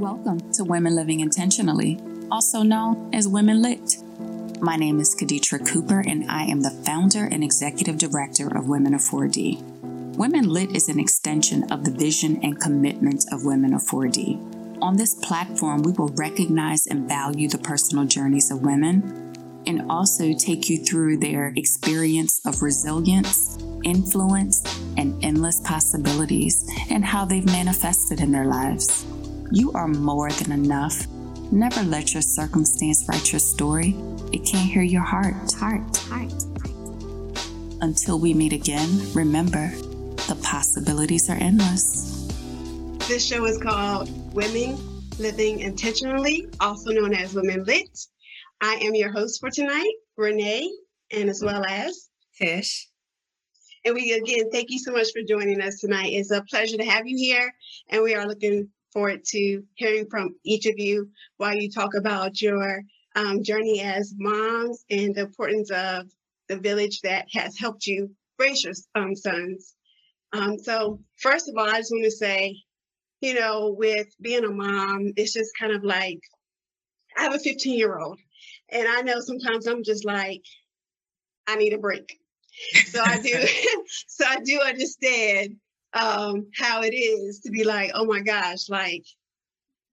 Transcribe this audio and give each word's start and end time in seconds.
Welcome 0.00 0.50
to 0.52 0.64
Women 0.64 0.96
Living 0.96 1.20
Intentionally, 1.20 2.00
also 2.30 2.62
known 2.62 3.12
as 3.12 3.28
Women 3.28 3.60
Lit. 3.60 3.96
My 4.58 4.76
name 4.76 4.98
is 4.98 5.14
Kaditra 5.14 5.68
Cooper, 5.70 6.00
and 6.00 6.24
I 6.30 6.44
am 6.44 6.62
the 6.62 6.70
founder 6.70 7.26
and 7.26 7.44
executive 7.44 7.98
director 7.98 8.48
of 8.48 8.66
Women 8.66 8.94
of 8.94 9.02
4D. 9.02 9.60
Women 10.16 10.48
Lit 10.48 10.74
is 10.74 10.88
an 10.88 10.98
extension 10.98 11.70
of 11.70 11.84
the 11.84 11.90
vision 11.90 12.40
and 12.42 12.58
commitment 12.58 13.26
of 13.30 13.44
Women 13.44 13.74
of 13.74 13.82
4D. 13.82 14.78
On 14.80 14.96
this 14.96 15.16
platform, 15.16 15.82
we 15.82 15.92
will 15.92 16.14
recognize 16.16 16.86
and 16.86 17.06
value 17.06 17.50
the 17.50 17.58
personal 17.58 18.06
journeys 18.06 18.50
of 18.50 18.62
women 18.62 19.34
and 19.66 19.82
also 19.90 20.32
take 20.32 20.70
you 20.70 20.82
through 20.82 21.18
their 21.18 21.52
experience 21.56 22.40
of 22.46 22.62
resilience, 22.62 23.58
influence, 23.84 24.62
and 24.96 25.22
endless 25.22 25.60
possibilities 25.60 26.66
and 26.88 27.04
how 27.04 27.26
they've 27.26 27.44
manifested 27.44 28.20
in 28.20 28.32
their 28.32 28.46
lives. 28.46 29.04
You 29.52 29.72
are 29.72 29.88
more 29.88 30.30
than 30.30 30.52
enough. 30.52 31.08
Never 31.50 31.82
let 31.82 32.14
your 32.14 32.22
circumstance 32.22 33.04
write 33.08 33.32
your 33.32 33.40
story. 33.40 33.96
It 34.32 34.46
can't 34.46 34.70
hear 34.70 34.82
your 34.82 35.02
heart. 35.02 35.52
Heart, 35.54 35.96
heart, 35.96 36.32
heart. 36.60 37.46
Until 37.80 38.20
we 38.20 38.32
meet 38.32 38.52
again, 38.52 38.88
remember 39.12 39.72
the 40.28 40.38
possibilities 40.40 41.28
are 41.28 41.36
endless. 41.36 42.28
This 43.08 43.26
show 43.26 43.44
is 43.44 43.58
called 43.58 44.08
Women 44.32 44.78
Living 45.18 45.58
Intentionally, 45.58 46.46
also 46.60 46.92
known 46.92 47.12
as 47.12 47.34
Women 47.34 47.64
Lit. 47.64 48.06
I 48.60 48.74
am 48.74 48.94
your 48.94 49.10
host 49.10 49.40
for 49.40 49.50
tonight, 49.50 49.94
Renee, 50.16 50.70
and 51.10 51.28
as 51.28 51.42
well 51.42 51.64
as 51.66 52.08
Tish. 52.40 52.88
And 53.84 53.94
we 53.96 54.12
again 54.12 54.48
thank 54.52 54.70
you 54.70 54.78
so 54.78 54.92
much 54.92 55.08
for 55.12 55.22
joining 55.28 55.60
us 55.60 55.80
tonight. 55.80 56.12
It's 56.12 56.30
a 56.30 56.42
pleasure 56.42 56.76
to 56.76 56.84
have 56.84 57.08
you 57.08 57.16
here, 57.16 57.52
and 57.88 58.04
we 58.04 58.14
are 58.14 58.28
looking 58.28 58.68
forward 58.92 59.24
to 59.24 59.62
hearing 59.74 60.06
from 60.10 60.34
each 60.44 60.66
of 60.66 60.78
you 60.78 61.10
while 61.36 61.54
you 61.54 61.70
talk 61.70 61.94
about 61.94 62.40
your 62.40 62.82
um, 63.16 63.42
journey 63.42 63.80
as 63.80 64.14
moms 64.16 64.84
and 64.90 65.14
the 65.14 65.22
importance 65.22 65.70
of 65.70 66.06
the 66.48 66.56
village 66.56 67.00
that 67.02 67.26
has 67.32 67.58
helped 67.58 67.86
you 67.86 68.10
raise 68.38 68.64
your 68.64 68.74
um, 68.94 69.14
sons. 69.14 69.74
Um, 70.32 70.58
so, 70.58 71.00
first 71.16 71.48
of 71.48 71.56
all, 71.56 71.68
I 71.68 71.78
just 71.78 71.90
want 71.90 72.04
to 72.04 72.10
say, 72.10 72.56
you 73.20 73.34
know, 73.34 73.74
with 73.76 74.08
being 74.20 74.44
a 74.44 74.50
mom, 74.50 75.12
it's 75.16 75.32
just 75.32 75.50
kind 75.58 75.72
of 75.72 75.84
like 75.84 76.20
I 77.16 77.24
have 77.24 77.34
a 77.34 77.38
15 77.38 77.76
year 77.76 77.98
old, 77.98 78.18
and 78.70 78.86
I 78.88 79.02
know 79.02 79.20
sometimes 79.20 79.66
I'm 79.66 79.82
just 79.82 80.04
like, 80.04 80.42
I 81.46 81.56
need 81.56 81.72
a 81.72 81.78
break. 81.78 82.16
So 82.86 83.02
I 83.02 83.20
do, 83.20 83.46
so 84.06 84.24
I 84.26 84.40
do 84.40 84.60
understand 84.60 85.56
um, 85.92 86.46
how 86.56 86.82
it 86.82 86.94
is 86.94 87.40
to 87.40 87.50
be 87.50 87.64
like, 87.64 87.90
oh 87.94 88.04
my 88.04 88.20
gosh, 88.20 88.68
like 88.68 89.04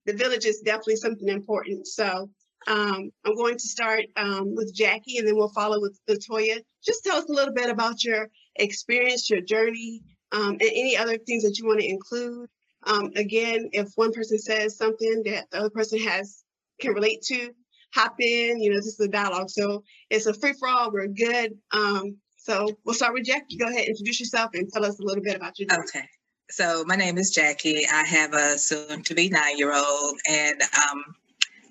the 0.06 0.14
village 0.14 0.46
is 0.46 0.62
definitely 0.62 0.96
something 0.98 1.28
important. 1.28 1.88
So 1.88 2.30
um, 2.68 3.12
I'm 3.26 3.36
going 3.36 3.58
to 3.58 3.68
start 3.68 4.06
um, 4.16 4.56
with 4.56 4.74
Jackie 4.74 5.18
and 5.18 5.28
then 5.28 5.36
we'll 5.36 5.50
follow 5.50 5.80
with 5.80 6.00
Latoya. 6.10 6.60
Just 6.86 7.04
tell 7.04 7.18
us 7.18 7.30
a 7.30 7.34
little 7.34 7.54
bit 7.54 7.70
about 7.70 8.04
your 8.04 8.30
experience, 8.56 9.30
your 9.30 9.42
journey, 9.42 10.02
um, 10.32 10.52
and 10.52 10.62
any 10.62 10.98
other 10.98 11.18
things 11.18 11.44
that 11.44 11.58
you 11.58 11.68
want 11.68 11.80
to 11.80 11.90
include. 11.90 12.50
Um, 12.86 13.12
again, 13.16 13.70
if 13.74 13.90
one 13.96 14.12
person 14.12 14.38
says 14.40 14.78
something 14.78 15.24
that 15.26 15.50
the 15.52 15.60
other 15.60 15.70
person 15.70 16.00
has 16.00 16.44
can 16.80 16.94
relate 16.94 17.22
to, 17.24 17.52
hop 17.94 18.16
in. 18.20 18.62
You 18.62 18.70
know, 18.70 18.78
this 18.78 18.88
is 18.88 19.00
a 19.00 19.08
dialogue. 19.08 19.50
So 19.50 19.84
it's 20.10 20.26
a 20.26 20.34
free 20.34 20.54
for 20.54 20.68
all. 20.68 20.92
We're 20.92 21.08
good. 21.08 21.54
Um, 21.72 22.18
so 22.48 22.70
we'll 22.86 22.96
start 22.96 23.14
with 23.14 23.26
Jackie. 23.26 23.58
Go 23.58 23.68
ahead, 23.68 23.88
introduce 23.88 24.22
yourself 24.22 24.52
and 24.54 24.70
tell 24.72 24.86
us 24.86 25.00
a 25.00 25.04
little 25.04 25.22
bit 25.22 25.36
about 25.36 25.60
your 25.60 25.68
journey. 25.68 25.84
Okay. 25.84 26.08
So 26.50 26.86
my 26.88 26.96
name 26.96 27.18
is 27.18 27.32
Jackie. 27.32 27.86
I 27.92 28.06
have 28.06 28.34
a 28.34 28.58
soon 28.58 29.04
to 29.04 29.14
be 29.14 29.28
nine 29.28 29.58
year 29.58 29.74
old, 29.76 30.18
and 30.30 30.62
um, 30.62 31.04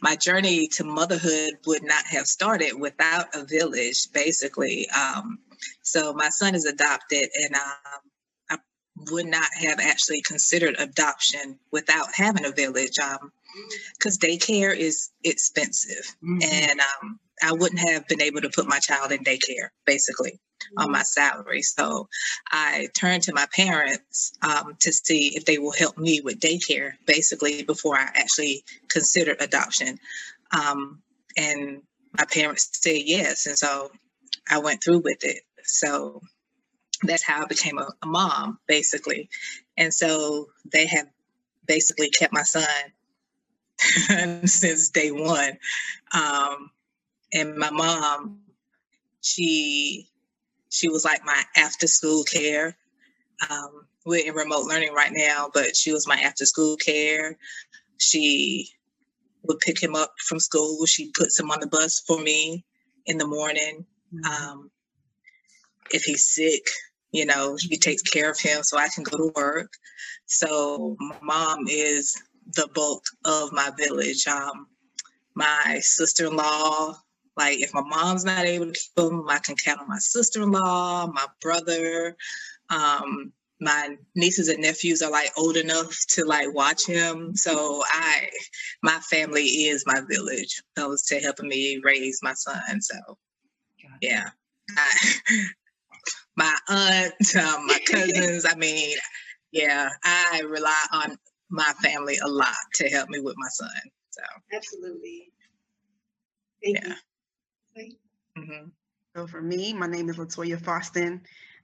my 0.02 0.16
journey 0.16 0.68
to 0.74 0.84
motherhood 0.84 1.54
would 1.66 1.82
not 1.82 2.04
have 2.04 2.26
started 2.26 2.74
without 2.78 3.34
a 3.34 3.46
village, 3.46 4.12
basically. 4.12 4.86
Um, 4.90 5.38
so 5.80 6.12
my 6.12 6.28
son 6.28 6.54
is 6.54 6.66
adopted, 6.66 7.30
and 7.42 7.54
um, 7.54 8.00
I 8.50 8.56
would 9.10 9.24
not 9.24 9.48
have 9.54 9.80
actually 9.80 10.20
considered 10.20 10.76
adoption 10.78 11.58
without 11.72 12.08
having 12.14 12.44
a 12.44 12.50
village, 12.50 12.98
because 13.98 14.18
um, 14.22 14.28
daycare 14.28 14.76
is 14.76 15.08
expensive, 15.24 16.04
mm-hmm. 16.22 16.42
and 16.42 16.80
um, 16.80 17.18
I 17.42 17.52
wouldn't 17.52 17.88
have 17.88 18.06
been 18.08 18.20
able 18.20 18.42
to 18.42 18.50
put 18.50 18.68
my 18.68 18.78
child 18.78 19.10
in 19.10 19.24
daycare, 19.24 19.70
basically 19.86 20.38
on 20.76 20.90
my 20.90 21.02
salary. 21.02 21.62
So 21.62 22.08
I 22.50 22.88
turned 22.94 23.24
to 23.24 23.34
my 23.34 23.46
parents 23.54 24.32
um, 24.42 24.76
to 24.80 24.92
see 24.92 25.36
if 25.36 25.44
they 25.44 25.58
will 25.58 25.72
help 25.72 25.96
me 25.98 26.20
with 26.20 26.40
daycare, 26.40 26.92
basically, 27.06 27.62
before 27.62 27.96
I 27.96 28.08
actually 28.14 28.64
considered 28.88 29.36
adoption. 29.40 29.98
Um, 30.52 31.02
and 31.36 31.82
my 32.16 32.24
parents 32.24 32.70
said 32.72 33.02
yes. 33.04 33.46
And 33.46 33.56
so 33.56 33.90
I 34.50 34.58
went 34.58 34.82
through 34.82 35.00
with 35.00 35.24
it. 35.24 35.42
So 35.64 36.20
that's 37.02 37.22
how 37.22 37.42
I 37.42 37.46
became 37.46 37.78
a, 37.78 37.88
a 38.02 38.06
mom, 38.06 38.58
basically. 38.66 39.28
And 39.76 39.92
so 39.92 40.46
they 40.72 40.86
have 40.86 41.08
basically 41.66 42.10
kept 42.10 42.32
my 42.32 42.42
son 42.42 42.64
since 44.46 44.90
day 44.90 45.10
one. 45.10 45.58
Um, 46.12 46.70
and 47.32 47.56
my 47.56 47.70
mom, 47.70 48.40
she 49.20 50.08
she 50.70 50.88
was 50.88 51.04
like 51.04 51.20
my 51.24 51.42
after 51.56 51.86
school 51.86 52.24
care. 52.24 52.76
Um, 53.50 53.86
we're 54.04 54.26
in 54.26 54.34
remote 54.34 54.66
learning 54.66 54.92
right 54.92 55.12
now, 55.12 55.50
but 55.52 55.76
she 55.76 55.92
was 55.92 56.06
my 56.06 56.16
after 56.16 56.46
school 56.46 56.76
care. 56.76 57.36
She 57.98 58.68
would 59.44 59.58
pick 59.60 59.82
him 59.82 59.94
up 59.94 60.12
from 60.26 60.38
school. 60.38 60.86
She 60.86 61.10
puts 61.16 61.38
him 61.38 61.50
on 61.50 61.60
the 61.60 61.66
bus 61.66 62.02
for 62.06 62.20
me 62.20 62.64
in 63.06 63.18
the 63.18 63.26
morning. 63.26 63.84
Mm-hmm. 64.14 64.50
Um, 64.50 64.70
if 65.90 66.02
he's 66.02 66.34
sick, 66.34 66.66
you 67.12 67.26
know, 67.26 67.56
she 67.56 67.76
takes 67.76 68.02
care 68.02 68.30
of 68.30 68.38
him 68.38 68.62
so 68.62 68.78
I 68.78 68.88
can 68.88 69.04
go 69.04 69.16
to 69.16 69.32
work. 69.34 69.72
So 70.26 70.96
my 70.98 71.16
mom 71.22 71.68
is 71.68 72.14
the 72.54 72.68
bulk 72.74 73.02
of 73.24 73.52
my 73.52 73.70
village. 73.78 74.26
Um, 74.26 74.66
my 75.34 75.78
sister-in-law 75.80 76.94
like 77.36 77.60
if 77.60 77.74
my 77.74 77.82
mom's 77.82 78.24
not 78.24 78.44
able 78.44 78.66
to 78.66 78.72
keep 78.72 78.94
them, 78.96 79.26
I 79.28 79.38
can 79.38 79.56
count 79.56 79.80
on 79.80 79.88
my 79.88 79.98
sister-in-law, 79.98 81.08
my 81.08 81.26
brother. 81.40 82.16
Um, 82.70 83.32
my 83.60 83.96
nieces 84.14 84.48
and 84.48 84.62
nephews 84.62 85.02
are 85.02 85.10
like 85.10 85.30
old 85.36 85.56
enough 85.56 85.96
to 86.08 86.24
like 86.24 86.52
watch 86.54 86.86
him. 86.86 87.34
So 87.34 87.82
I, 87.86 88.28
my 88.82 88.98
family 89.10 89.44
is 89.44 89.84
my 89.86 90.02
village. 90.08 90.62
Those 90.74 91.02
to 91.04 91.18
helping 91.20 91.48
me 91.48 91.80
raise 91.82 92.20
my 92.22 92.34
son. 92.34 92.80
So 92.80 92.96
yeah, 94.00 94.28
I, 94.76 95.12
my 96.36 96.54
aunt, 96.68 97.36
um, 97.36 97.66
my 97.66 97.78
cousins. 97.86 98.44
I 98.48 98.54
mean, 98.56 98.96
yeah, 99.52 99.88
I 100.04 100.42
rely 100.46 100.82
on 100.92 101.16
my 101.48 101.72
family 101.82 102.18
a 102.22 102.28
lot 102.28 102.54
to 102.74 102.88
help 102.88 103.08
me 103.08 103.20
with 103.20 103.36
my 103.38 103.48
son. 103.48 103.70
So 104.10 104.22
absolutely. 104.54 105.32
Thank 106.62 106.78
yeah. 106.78 106.88
You. 106.88 106.94
Mm-hmm. 108.36 108.68
So 109.16 109.26
for 109.26 109.40
me, 109.40 109.72
my 109.72 109.86
name 109.86 110.10
is 110.10 110.16
Latoya 110.16 110.60
Foston, 110.60 111.20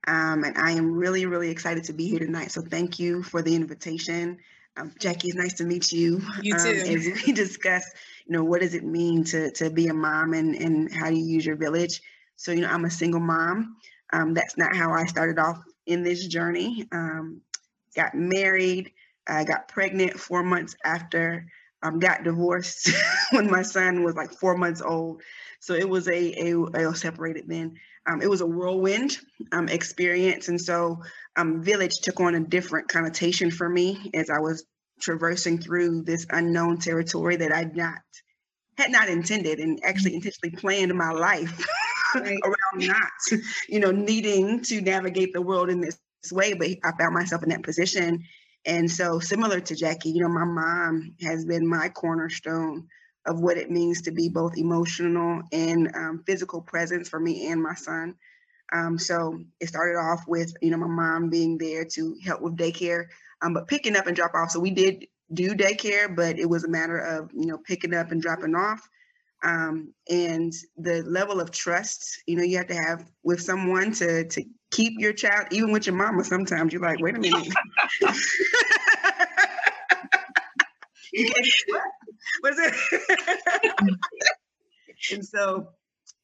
um, 0.07 0.45
and 0.45 0.57
I 0.57 0.73
am 0.73 0.93
really, 0.93 1.27
really 1.27 1.51
excited 1.51 1.85
to 1.85 1.93
be 1.93 2.09
here 2.09 2.19
tonight. 2.19 2.51
So 2.51 2.63
thank 2.63 2.99
you 2.99 3.23
for 3.23 3.43
the 3.43 3.55
invitation. 3.55 4.39
Um, 4.77 4.93
Jackie, 4.99 5.29
it's 5.29 5.37
nice 5.37 5.55
to 5.55 5.65
meet 5.65 5.93
you. 5.93 6.23
You 6.43 6.55
um, 6.55 6.61
too. 6.61 6.71
Um, 6.71 6.97
as 6.97 7.27
we 7.27 7.33
discuss, 7.35 7.85
you 8.27 8.33
know, 8.33 8.45
what 8.45 8.63
does 8.63 8.75
it 8.75 8.85
mean 8.85 9.25
to 9.25 9.51
to 9.53 9.71
be 9.71 9.89
a 9.89 9.95
mom 9.95 10.33
and 10.33 10.55
and 10.55 10.93
how 10.93 11.11
do 11.11 11.17
you 11.17 11.27
use 11.27 11.45
your 11.45 11.57
village? 11.57 12.01
So 12.37 12.53
you 12.53 12.63
know, 12.63 12.71
I'm 12.71 12.85
a 12.85 12.91
single 12.91 13.21
mom. 13.21 13.77
Um, 14.13 14.35
that's 14.35 14.57
not 14.57 14.75
how 14.75 14.93
I 14.93 15.05
started 15.05 15.39
off 15.39 15.59
in 15.87 16.03
this 16.03 16.27
journey. 16.27 16.87
Um, 16.93 17.43
got 17.95 18.15
married. 18.15 18.93
I 19.27 19.45
got 19.45 19.69
pregnant 19.69 20.19
four 20.19 20.43
months 20.43 20.75
after. 20.85 21.47
Um, 21.83 21.99
got 21.99 22.23
divorced 22.23 22.91
when 23.31 23.51
my 23.51 23.63
son 23.63 24.05
was 24.05 24.15
like 24.15 24.33
four 24.33 24.57
months 24.57 24.81
old. 24.81 25.23
So 25.61 25.75
it 25.75 25.89
was 25.89 26.09
a, 26.09 26.51
a, 26.51 26.91
a 26.91 26.95
separated 26.95 27.45
then. 27.49 27.75
Um, 28.07 28.21
it 28.21 28.29
was 28.29 28.41
a 28.41 28.47
whirlwind 28.47 29.19
um, 29.53 29.69
experience. 29.69 30.49
And 30.49 30.61
so 30.61 31.03
um, 31.37 31.63
village 31.63 32.01
took 32.01 32.21
on 32.21 32.35
a 32.35 32.41
different 32.41 32.89
connotation 32.89 33.51
for 33.51 33.69
me 33.69 34.11
as 34.15 34.29
I 34.29 34.41
was 34.41 34.65
traversing 35.01 35.59
through 35.59 36.03
this 36.03 36.27
unknown 36.31 36.79
territory 36.79 37.37
that 37.37 37.53
I'd 37.53 37.77
not 37.77 37.99
had 38.79 38.91
not 38.91 39.09
intended 39.09 39.59
and 39.61 39.81
actually 39.85 40.15
intentionally 40.15 40.57
planned 40.57 40.95
my 40.95 41.11
life 41.11 41.65
right. 42.15 42.39
around 42.43 42.89
not, 42.89 43.41
you 43.69 43.81
know, 43.81 43.91
needing 43.91 44.63
to 44.63 44.81
navigate 44.81 45.33
the 45.33 45.43
world 45.43 45.69
in 45.69 45.81
this 45.81 45.99
way. 46.31 46.55
But 46.55 46.69
I 46.83 46.93
found 46.99 47.15
myself 47.15 47.43
in 47.43 47.51
that 47.51 47.63
position. 47.63 48.25
And 48.65 48.91
so 48.91 49.19
similar 49.19 49.61
to 49.61 49.75
Jackie, 49.75 50.11
you 50.11 50.23
know, 50.23 50.29
my 50.29 50.45
mom 50.45 51.15
has 51.23 51.45
been 51.45 51.67
my 51.67 51.89
cornerstone 51.89 52.87
of 53.27 53.41
what 53.41 53.57
it 53.57 53.71
means 53.71 54.03
to 54.03 54.13
be 54.13 54.29
both 54.29 54.57
emotional 54.57 55.43
and 55.53 55.89
um, 55.95 56.23
physical 56.27 56.61
presence 56.61 57.09
for 57.09 57.21
me 57.21 57.49
and 57.49 57.63
my 57.63 57.75
son. 57.75 58.15
Um, 58.73 58.99
so 58.99 59.39
it 59.61 59.69
started 59.69 59.99
off 59.99 60.25
with 60.27 60.53
you 60.63 60.71
know 60.71 60.79
my 60.79 60.87
mom 60.87 61.29
being 61.29 61.59
there 61.59 61.85
to 61.95 62.17
help 62.25 62.41
with 62.41 62.57
daycare, 62.57 63.07
um, 63.43 63.53
but 63.55 63.69
picking 63.69 63.97
up 63.97 64.07
and 64.07 64.17
drop 64.17 64.33
off. 64.35 64.51
So 64.51 64.61
we 64.61 64.71
did 64.71 65.07
do 65.35 65.55
daycare, 65.55 66.15
but 66.15 66.39
it 66.39 66.49
was 66.49 66.65
a 66.65 66.69
matter 66.71 66.99
of 66.99 67.31
you 67.35 67.47
know 67.47 67.59
picking 67.59 67.95
up 67.95 68.13
and 68.13 68.23
dropping 68.23 68.55
off. 68.55 68.81
Um, 69.45 69.93
and 70.09 70.53
the 70.77 71.03
level 71.03 71.41
of 71.41 71.51
trust, 71.51 72.23
you 72.27 72.37
know, 72.37 72.45
you 72.45 72.59
have 72.59 72.69
to 72.69 72.77
have 72.77 73.05
with 73.25 73.41
someone 73.43 73.93
to 73.95 74.25
to 74.27 74.45
keep 74.73 74.95
your 74.99 75.13
child, 75.13 75.47
even 75.53 75.71
with 75.71 75.87
your 75.87 75.95
mama. 75.95 76.25
Sometimes 76.25 76.73
you're 76.73 76.83
like, 76.83 76.99
wait 77.01 77.17
a 77.17 77.21
minute. 77.21 77.47
you 81.13 81.27
can't, 81.27 81.47
what? 81.69 81.83
What 82.41 82.55
is 82.55 82.59
it? 82.59 82.75
and 85.13 85.25
so 85.25 85.69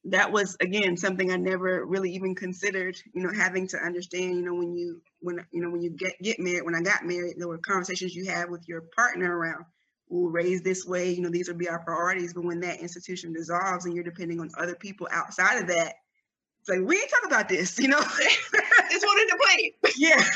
that 0.05 0.31
was 0.31 0.55
again 0.61 0.97
something 0.97 1.31
I 1.31 1.35
never 1.35 1.85
really 1.85 2.11
even 2.13 2.35
considered, 2.35 2.97
you 3.13 3.23
know, 3.23 3.33
having 3.33 3.67
to 3.67 3.77
understand, 3.77 4.35
you 4.35 4.41
know, 4.41 4.55
when 4.55 4.75
you 4.75 5.01
when 5.19 5.45
you 5.51 5.61
know 5.61 5.69
when 5.69 5.81
you 5.81 5.91
get 5.91 6.19
get 6.21 6.39
married, 6.39 6.63
when 6.63 6.75
I 6.75 6.81
got 6.81 7.05
married, 7.05 7.35
there 7.37 7.47
were 7.47 7.59
conversations 7.59 8.15
you 8.15 8.25
had 8.25 8.49
with 8.49 8.67
your 8.67 8.81
partner 8.95 9.37
around, 9.37 9.65
we'll 10.07 10.31
raise 10.31 10.61
this 10.61 10.85
way, 10.85 11.11
you 11.11 11.21
know, 11.21 11.29
these 11.29 11.47
will 11.47 11.55
be 11.55 11.69
our 11.69 11.79
priorities. 11.79 12.33
But 12.33 12.45
when 12.45 12.61
that 12.61 12.79
institution 12.79 13.33
dissolves 13.33 13.85
and 13.85 13.93
you're 13.93 14.03
depending 14.03 14.39
on 14.39 14.49
other 14.57 14.75
people 14.75 15.07
outside 15.11 15.61
of 15.61 15.67
that, 15.67 15.95
like 16.69 16.81
we 16.81 16.95
ain't 16.95 17.09
talk 17.09 17.25
about 17.25 17.49
this, 17.49 17.77
you 17.79 17.87
know. 17.87 17.99
Just 18.91 19.05
wanted 19.05 19.29
to 19.29 19.37
play. 19.41 19.73
Yeah. 19.97 20.29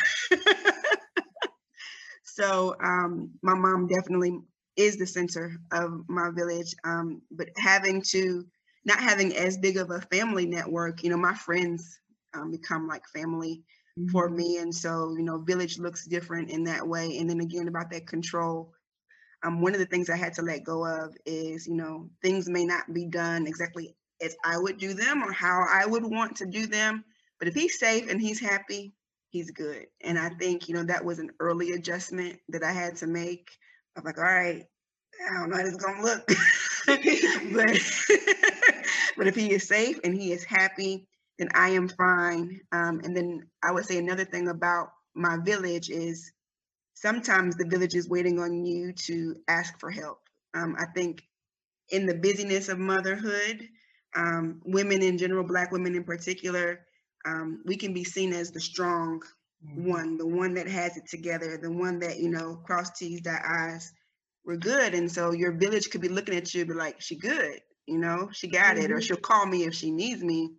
so 2.24 2.76
um 2.84 3.32
my 3.42 3.54
mom 3.54 3.88
definitely 3.88 4.40
is 4.76 4.98
the 4.98 5.08
center 5.08 5.56
of 5.72 6.04
my 6.08 6.30
village. 6.32 6.74
Um, 6.84 7.22
but 7.32 7.50
having 7.58 8.02
to 8.10 8.46
not 8.86 9.00
having 9.00 9.36
as 9.36 9.58
big 9.58 9.78
of 9.78 9.92
a 9.92 10.02
family 10.02 10.46
network, 10.46 11.04
you 11.04 11.10
know, 11.10 11.18
my 11.18 11.34
friends 11.34 12.00
um, 12.34 12.52
become 12.52 12.88
like 12.88 13.08
family 13.08 13.64
mm-hmm. 13.98 14.10
for 14.10 14.30
me. 14.30 14.58
And 14.58 14.74
so, 14.74 15.16
you 15.18 15.24
know, 15.24 15.40
village 15.40 15.80
looks 15.80 16.06
different 16.06 16.50
in 16.50 16.64
that 16.66 16.86
way. 16.86 17.18
And 17.18 17.30
then 17.30 17.40
again, 17.40 17.68
about 17.68 17.90
that 17.92 18.08
control. 18.08 18.74
Um, 19.44 19.62
one 19.62 19.74
of 19.74 19.80
the 19.80 19.86
things 19.86 20.10
I 20.10 20.18
had 20.18 20.34
to 20.34 20.42
let 20.42 20.64
go 20.64 20.86
of 20.86 21.16
is, 21.26 21.68
you 21.68 21.76
know, 21.76 22.10
things 22.22 22.50
may 22.50 22.66
not 22.66 22.94
be 22.94 23.06
done 23.06 23.46
exactly 23.46 23.96
as 24.24 24.36
I 24.46 24.58
would 24.58 24.78
do 24.78 24.94
them 24.94 25.24
or 25.24 25.32
how 25.32 25.66
I 25.70 25.86
would 25.86 26.06
want 26.06 26.38
to 26.38 26.46
do 26.46 26.68
them. 26.68 27.04
But 27.40 27.48
if 27.48 27.54
he's 27.54 27.80
safe 27.80 28.10
and 28.10 28.22
he's 28.22 28.40
happy, 28.40 28.94
he's 29.30 29.52
good. 29.52 29.88
And 30.02 30.18
I 30.18 30.30
think, 30.30 30.70
you 30.70 30.76
know, 30.76 30.84
that 30.84 31.04
was 31.04 31.20
an 31.20 31.32
early 31.40 31.72
adjustment 31.72 32.40
that 32.50 32.64
I 32.64 32.72
had 32.72 32.96
to 32.98 33.08
make. 33.08 33.50
I'm 33.98 34.04
like, 34.04 34.18
all 34.18 34.24
right, 34.24 34.66
I 35.30 35.34
don't 35.34 35.50
know 35.50 35.58
how 35.58 35.64
is 35.64 35.78
gonna 35.78 36.02
look. 36.02 36.28
but 36.88 37.00
but 39.18 39.28
if 39.28 39.36
he 39.36 39.52
is 39.52 39.68
safe 39.68 40.00
and 40.04 40.16
he 40.16 40.32
is 40.32 40.44
happy, 40.44 41.08
then 41.40 41.50
I 41.54 41.70
am 41.70 41.90
fine. 41.90 42.60
Um, 42.72 43.02
and 43.04 43.16
then 43.16 43.48
I 43.64 43.72
would 43.72 43.86
say 43.86 43.98
another 43.98 44.26
thing 44.26 44.48
about 44.48 44.90
my 45.16 45.38
village 45.44 45.90
is 45.90 46.32
sometimes 46.94 47.56
the 47.56 47.68
village 47.68 47.96
is 47.96 48.10
waiting 48.10 48.40
on 48.40 48.66
you 48.66 48.94
to 48.94 49.36
ask 49.48 49.80
for 49.80 49.92
help. 49.92 50.20
Um, 50.54 50.76
I 50.78 50.86
think 50.94 51.24
in 51.90 52.06
the 52.06 52.16
busyness 52.16 52.70
of 52.70 52.80
motherhood, 52.80 53.68
um, 54.16 54.62
women 54.66 55.02
in 55.02 55.18
general, 55.18 55.44
Black 55.44 55.72
women 55.72 55.96
in 55.96 56.04
particular, 56.04 56.82
um, 57.26 57.62
we 57.66 57.78
can 57.78 57.94
be 57.94 58.04
seen 58.04 58.34
as 58.34 58.52
the 58.52 58.60
strong 58.60 59.22
mm-hmm. 59.66 59.90
one, 59.90 60.18
the 60.18 60.28
one 60.28 60.56
that 60.56 60.68
has 60.68 60.98
it 60.98 61.08
together, 61.08 61.58
the 61.58 61.72
one 61.72 62.00
that, 62.00 62.20
you 62.20 62.30
know, 62.30 62.56
cross 62.66 62.92
T's, 62.98 63.22
dot 63.22 63.42
I's 63.46 63.92
we're 64.46 64.58
good. 64.58 64.94
And 64.94 65.12
so 65.12 65.32
your 65.32 65.52
village 65.52 65.90
could 65.90 66.02
be 66.02 66.10
looking 66.10 66.36
at 66.36 66.54
you, 66.54 66.66
be 66.66 66.74
like, 66.74 67.02
she 67.02 67.16
good, 67.16 67.60
you 67.86 67.98
know, 67.98 68.30
she 68.32 68.48
got 68.48 68.76
mm-hmm. 68.76 68.86
it, 68.86 68.92
or 68.92 68.96
mm-hmm. 68.96 69.02
she'll 69.02 69.18
call 69.18 69.46
me 69.46 69.64
if 69.64 69.74
she 69.74 69.92
needs 69.92 70.24
me. 70.24 70.52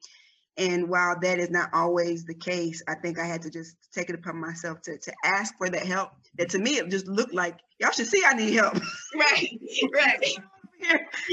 And 0.57 0.89
while 0.89 1.19
that 1.21 1.39
is 1.41 1.51
not 1.51 1.71
always 1.73 2.25
the 2.25 2.35
case, 2.35 2.83
I 2.87 2.95
think 2.95 3.19
I 3.19 3.27
had 3.27 3.43
to 3.43 3.51
just 3.51 3.77
take 3.93 4.09
it 4.09 4.15
upon 4.15 4.41
myself 4.41 4.81
to 4.83 4.99
to 4.99 5.13
ask 5.25 5.53
for 5.59 5.69
that 5.69 5.85
help. 5.85 6.13
That 6.39 6.51
to 6.51 6.59
me 6.59 6.77
it 6.77 6.89
just 6.91 7.09
looked 7.09 7.35
like 7.35 7.59
y'all 7.81 7.91
should 7.91 8.07
see 8.07 8.23
I 8.25 8.35
need 8.35 8.55
help. 8.55 8.75
Right, 9.17 9.49
right. 9.93 10.37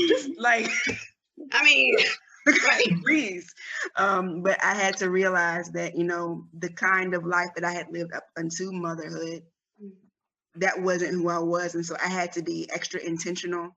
just 0.08 0.30
like 0.40 0.72
I 1.52 1.64
mean, 1.64 1.96
please. 3.04 3.54
Um, 3.96 4.42
but 4.42 4.64
I 4.64 4.74
had 4.74 4.98
to 4.98 5.10
realize 5.10 5.70
that 5.72 5.98
you 5.98 6.04
know 6.04 6.46
the 6.58 6.70
kind 6.70 7.14
of 7.14 7.26
life 7.26 7.50
that 7.56 7.66
I 7.66 7.72
had 7.72 7.88
lived 7.92 8.14
up 8.14 8.24
unto 8.38 8.72
motherhood 8.72 9.44
that 10.56 10.82
wasn't 10.82 11.14
who 11.14 11.30
I 11.30 11.40
was. 11.40 11.76
And 11.76 11.86
so 11.86 11.96
I 12.04 12.10
had 12.10 12.34
to 12.34 12.44
be 12.44 12.70
extra 12.72 13.00
intentional 13.00 13.70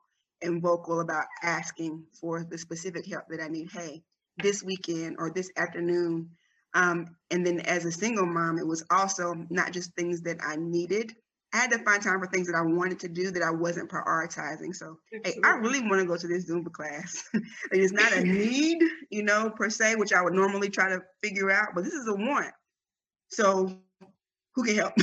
and 0.43 0.61
vocal 0.61 1.01
about 1.01 1.27
asking 1.43 2.05
for 2.21 2.45
the 2.45 2.59
specific 2.59 3.07
help 3.07 3.25
that 3.29 3.41
I 3.41 3.49
need. 3.49 3.71
Hey, 3.71 4.03
this 4.39 4.63
weekend 4.63 5.17
or 5.19 5.31
this 5.31 5.51
afternoon. 5.57 6.31
Um, 6.75 7.17
and 7.31 7.47
then 7.47 7.61
as 7.61 7.85
a 7.85 7.93
single 7.93 8.27
mom, 8.27 8.59
it 8.59 8.67
was 8.67 8.85
also 8.91 9.35
not 9.51 9.73
just 9.73 9.95
things 9.95 10.23
that 10.23 10.39
I 10.45 10.57
needed. 10.57 11.15
I 11.55 11.59
had 11.59 11.71
to 11.71 11.79
find 11.79 12.03
time 12.03 12.19
for 12.19 12.27
things 12.27 12.49
that 12.49 12.57
I 12.57 12.63
wanted 12.63 12.99
to 13.01 13.09
do 13.09 13.31
that 13.31 13.43
I 13.43 13.53
wasn't 13.53 13.89
prioritizing. 13.89 14.75
So, 14.75 14.99
hey, 15.23 15.39
I 15.45 15.51
really 15.51 15.81
want 15.81 16.01
to 16.01 16.05
go 16.05 16.17
to 16.17 16.27
this 16.27 16.51
Zumba 16.51 16.73
class. 16.73 17.23
it 17.33 17.81
is 17.81 17.93
not 17.93 18.13
a 18.13 18.25
need, 18.25 18.83
you 19.09 19.23
know, 19.23 19.51
per 19.51 19.71
se, 19.71 19.95
which 19.95 20.13
I 20.13 20.21
would 20.21 20.35
normally 20.35 20.69
try 20.69 20.89
to 20.89 21.01
figure 21.23 21.53
out, 21.53 21.69
but 21.73 21.85
this 21.85 21.95
is 21.95 22.09
a 22.09 22.15
want. 22.15 22.53
So, 23.29 23.79
who 24.57 24.65
can 24.65 24.75
help? 24.75 24.95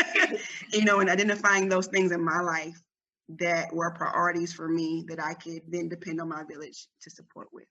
you 0.74 0.84
know, 0.84 1.00
and 1.00 1.08
identifying 1.08 1.70
those 1.70 1.86
things 1.86 2.12
in 2.12 2.22
my 2.22 2.40
life 2.40 2.78
that 3.38 3.74
were 3.74 3.90
priorities 3.92 4.52
for 4.52 4.68
me 4.68 5.06
that 5.08 5.22
I 5.22 5.32
could 5.32 5.62
then 5.68 5.88
depend 5.88 6.20
on 6.20 6.28
my 6.28 6.44
village 6.44 6.86
to 7.00 7.10
support 7.10 7.48
with. 7.50 7.66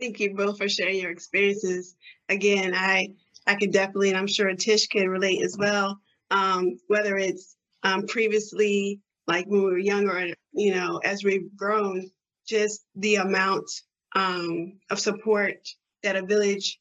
Thank 0.00 0.18
you 0.18 0.34
both 0.34 0.58
for 0.58 0.68
sharing 0.68 0.98
your 0.98 1.12
experiences. 1.12 1.94
Again, 2.28 2.74
I 2.74 3.14
I 3.46 3.54
could 3.56 3.72
definitely, 3.72 4.10
and 4.10 4.18
I'm 4.18 4.26
sure 4.26 4.52
Tish 4.54 4.86
can 4.88 5.08
relate 5.08 5.42
as 5.42 5.56
well. 5.58 5.98
Um, 6.30 6.78
whether 6.86 7.16
it's 7.16 7.56
um, 7.82 8.06
previously, 8.06 9.00
like 9.26 9.46
when 9.46 9.64
we 9.64 9.70
were 9.70 9.78
younger, 9.78 10.28
you 10.52 10.74
know, 10.74 10.98
as 11.04 11.24
we've 11.24 11.54
grown, 11.56 12.10
just 12.46 12.84
the 12.94 13.16
amount 13.16 13.70
um, 14.14 14.78
of 14.90 15.00
support 15.00 15.56
that 16.02 16.16
a 16.16 16.22
village 16.22 16.78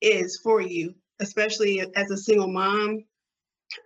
is 0.00 0.38
for 0.42 0.60
you 0.60 0.94
especially 1.20 1.80
as 1.94 2.10
a 2.10 2.16
single 2.16 2.48
mom. 2.48 3.04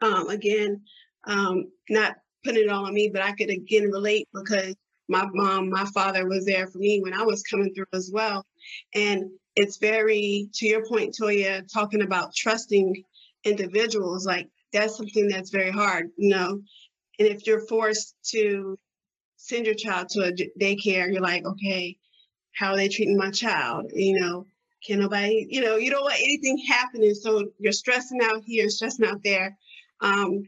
Um, 0.03 0.29
again, 0.29 0.83
um, 1.27 1.71
not 1.89 2.17
putting 2.45 2.65
it 2.65 2.71
all 2.71 2.87
on 2.87 2.95
me, 2.95 3.11
but 3.13 3.23
I 3.23 3.33
could 3.33 3.51
again 3.51 3.91
relate 3.91 4.29
because 4.33 4.75
my 5.09 5.27
mom, 5.33 5.71
my 5.71 5.87
father 5.95 6.27
was 6.27 6.45
there 6.45 6.67
for 6.67 6.79
me 6.79 7.01
when 7.01 7.15
I 7.15 7.23
was 7.23 7.43
coming 7.43 7.73
through 7.75 7.87
as 7.93 8.11
well. 8.13 8.45
And 8.95 9.31
it's 9.59 9.79
very, 9.79 10.49
to 10.55 10.67
your 10.67 10.87
point, 10.87 11.17
Toya, 11.21 11.67
talking 11.73 12.03
about 12.03 12.35
trusting 12.35 13.05
individuals, 13.45 14.27
like 14.27 14.49
that's 14.73 14.97
something 14.97 15.29
that's 15.29 15.51
very 15.51 15.73
hard, 15.73 16.11
you 16.17 16.31
know. 16.31 16.63
And 17.19 17.29
if 17.29 17.47
you're 17.47 17.67
forced 17.67 18.17
to 18.33 18.79
send 19.37 19.67
your 19.67 19.75
child 19.77 20.09
to 20.11 20.21
a 20.23 20.33
daycare, 20.61 21.13
you're 21.13 21.23
like, 21.23 21.47
okay, 21.47 21.99
how 22.55 22.73
are 22.73 22.77
they 22.77 22.89
treating 22.89 23.17
my 23.19 23.31
child? 23.31 23.93
You 23.95 24.21
know, 24.21 24.47
can 24.87 25.01
nobody, 25.01 25.47
you 25.51 25.63
know, 25.63 25.77
you 25.77 25.91
don't 25.91 26.05
want 26.05 26.21
anything 26.21 26.59
happening. 26.69 27.15
So 27.15 27.51
you're 27.59 27.73
stressing 27.73 28.21
out 28.23 28.43
here, 28.47 28.69
stressing 28.71 29.07
out 29.07 29.23
there. 29.25 29.57
Um, 30.01 30.45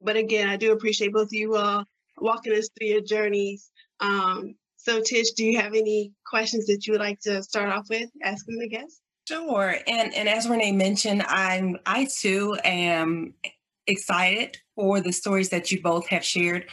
but 0.00 0.16
again, 0.16 0.48
I 0.48 0.56
do 0.56 0.72
appreciate 0.72 1.12
both 1.12 1.28
of 1.28 1.32
you 1.34 1.56
all 1.56 1.84
walking 2.18 2.52
us 2.54 2.68
through 2.78 2.88
your 2.88 3.00
journeys. 3.02 3.70
Um, 4.00 4.54
so 4.88 5.00
Tish, 5.02 5.32
do 5.32 5.44
you 5.44 5.58
have 5.58 5.74
any 5.74 6.12
questions 6.26 6.66
that 6.66 6.86
you 6.86 6.92
would 6.92 7.00
like 7.00 7.20
to 7.20 7.42
start 7.42 7.68
off 7.68 7.88
with 7.90 8.08
asking 8.22 8.58
the 8.58 8.68
guests? 8.68 9.00
Sure. 9.28 9.76
And 9.86 10.14
and 10.14 10.28
as 10.28 10.48
Renee 10.48 10.72
mentioned, 10.72 11.22
I'm 11.28 11.76
I 11.84 12.08
too 12.20 12.56
am 12.64 13.34
excited 13.86 14.56
for 14.74 15.00
the 15.00 15.12
stories 15.12 15.50
that 15.50 15.70
you 15.70 15.82
both 15.82 16.06
have 16.08 16.24
shared 16.24 16.66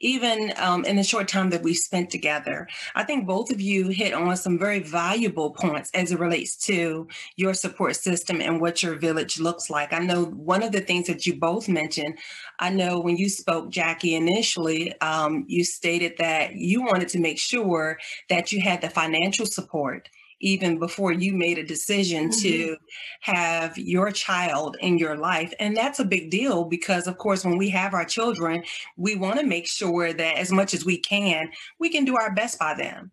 even 0.00 0.52
um, 0.56 0.84
in 0.84 0.96
the 0.96 1.02
short 1.02 1.28
time 1.28 1.50
that 1.50 1.62
we 1.62 1.74
spent 1.74 2.10
together. 2.10 2.68
I 2.94 3.04
think 3.04 3.26
both 3.26 3.50
of 3.50 3.60
you 3.60 3.88
hit 3.88 4.14
on 4.14 4.36
some 4.36 4.58
very 4.58 4.80
valuable 4.80 5.50
points 5.50 5.90
as 5.94 6.12
it 6.12 6.18
relates 6.18 6.56
to 6.66 7.08
your 7.36 7.54
support 7.54 7.96
system 7.96 8.40
and 8.40 8.60
what 8.60 8.82
your 8.82 8.96
village 8.96 9.40
looks 9.40 9.70
like. 9.70 9.92
I 9.92 9.98
know 9.98 10.24
one 10.24 10.62
of 10.62 10.72
the 10.72 10.80
things 10.80 11.06
that 11.06 11.26
you 11.26 11.36
both 11.36 11.68
mentioned, 11.68 12.18
I 12.58 12.70
know 12.70 13.00
when 13.00 13.16
you 13.16 13.28
spoke, 13.28 13.70
Jackie, 13.70 14.14
initially, 14.14 14.98
um, 15.00 15.44
you 15.48 15.64
stated 15.64 16.14
that 16.18 16.54
you 16.54 16.82
wanted 16.82 17.08
to 17.08 17.20
make 17.20 17.38
sure 17.38 17.98
that 18.28 18.52
you 18.52 18.60
had 18.60 18.80
the 18.80 18.90
financial 18.90 19.46
support 19.46 20.08
even 20.40 20.78
before 20.78 21.12
you 21.12 21.32
made 21.32 21.58
a 21.58 21.64
decision 21.64 22.28
mm-hmm. 22.28 22.40
to 22.40 22.76
have 23.20 23.76
your 23.76 24.10
child 24.10 24.76
in 24.80 24.98
your 24.98 25.16
life. 25.16 25.52
And 25.58 25.76
that's 25.76 25.98
a 25.98 26.04
big 26.04 26.30
deal 26.30 26.64
because, 26.64 27.06
of 27.06 27.18
course, 27.18 27.44
when 27.44 27.58
we 27.58 27.68
have 27.70 27.94
our 27.94 28.04
children, 28.04 28.62
we 28.96 29.14
want 29.14 29.38
to 29.40 29.46
make 29.46 29.66
sure 29.66 30.12
that 30.12 30.36
as 30.36 30.52
much 30.52 30.74
as 30.74 30.84
we 30.84 30.98
can, 30.98 31.50
we 31.78 31.90
can 31.90 32.04
do 32.04 32.16
our 32.16 32.34
best 32.34 32.58
by 32.58 32.74
them. 32.74 33.10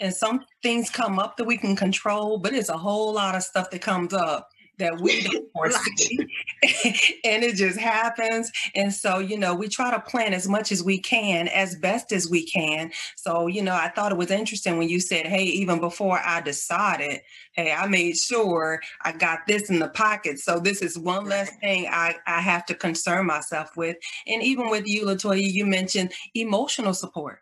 And 0.00 0.12
some 0.12 0.44
things 0.62 0.90
come 0.90 1.18
up 1.18 1.36
that 1.36 1.44
we 1.44 1.56
can 1.56 1.76
control, 1.76 2.38
but 2.38 2.52
it's 2.52 2.68
a 2.68 2.76
whole 2.76 3.12
lot 3.12 3.36
of 3.36 3.42
stuff 3.42 3.70
that 3.70 3.80
comes 3.80 4.12
up 4.12 4.48
that 4.78 5.00
we 5.00 5.22
don't 5.22 5.46
foresee. 5.52 6.18
and 7.24 7.42
it 7.44 7.56
just 7.56 7.78
happens. 7.78 8.50
And 8.74 8.92
so, 8.92 9.18
you 9.18 9.38
know, 9.38 9.54
we 9.54 9.68
try 9.68 9.90
to 9.90 10.00
plan 10.00 10.34
as 10.34 10.48
much 10.48 10.72
as 10.72 10.82
we 10.82 10.98
can, 10.98 11.48
as 11.48 11.76
best 11.76 12.12
as 12.12 12.28
we 12.28 12.46
can. 12.46 12.90
So, 13.16 13.46
you 13.46 13.62
know, 13.62 13.74
I 13.74 13.88
thought 13.88 14.12
it 14.12 14.18
was 14.18 14.30
interesting 14.30 14.78
when 14.78 14.88
you 14.88 15.00
said, 15.00 15.26
hey, 15.26 15.44
even 15.44 15.80
before 15.80 16.20
I 16.24 16.40
decided, 16.40 17.20
hey, 17.52 17.72
I 17.72 17.86
made 17.86 18.16
sure 18.16 18.80
I 19.02 19.12
got 19.12 19.40
this 19.46 19.70
in 19.70 19.78
the 19.78 19.88
pocket. 19.88 20.38
So 20.38 20.58
this 20.58 20.82
is 20.82 20.98
one 20.98 21.26
less 21.26 21.50
thing 21.60 21.86
I, 21.90 22.16
I 22.26 22.40
have 22.40 22.66
to 22.66 22.74
concern 22.74 23.26
myself 23.26 23.76
with. 23.76 23.96
And 24.26 24.42
even 24.42 24.70
with 24.70 24.86
you, 24.86 25.04
Latoya, 25.04 25.42
you 25.42 25.66
mentioned 25.66 26.12
emotional 26.34 26.94
support. 26.94 27.40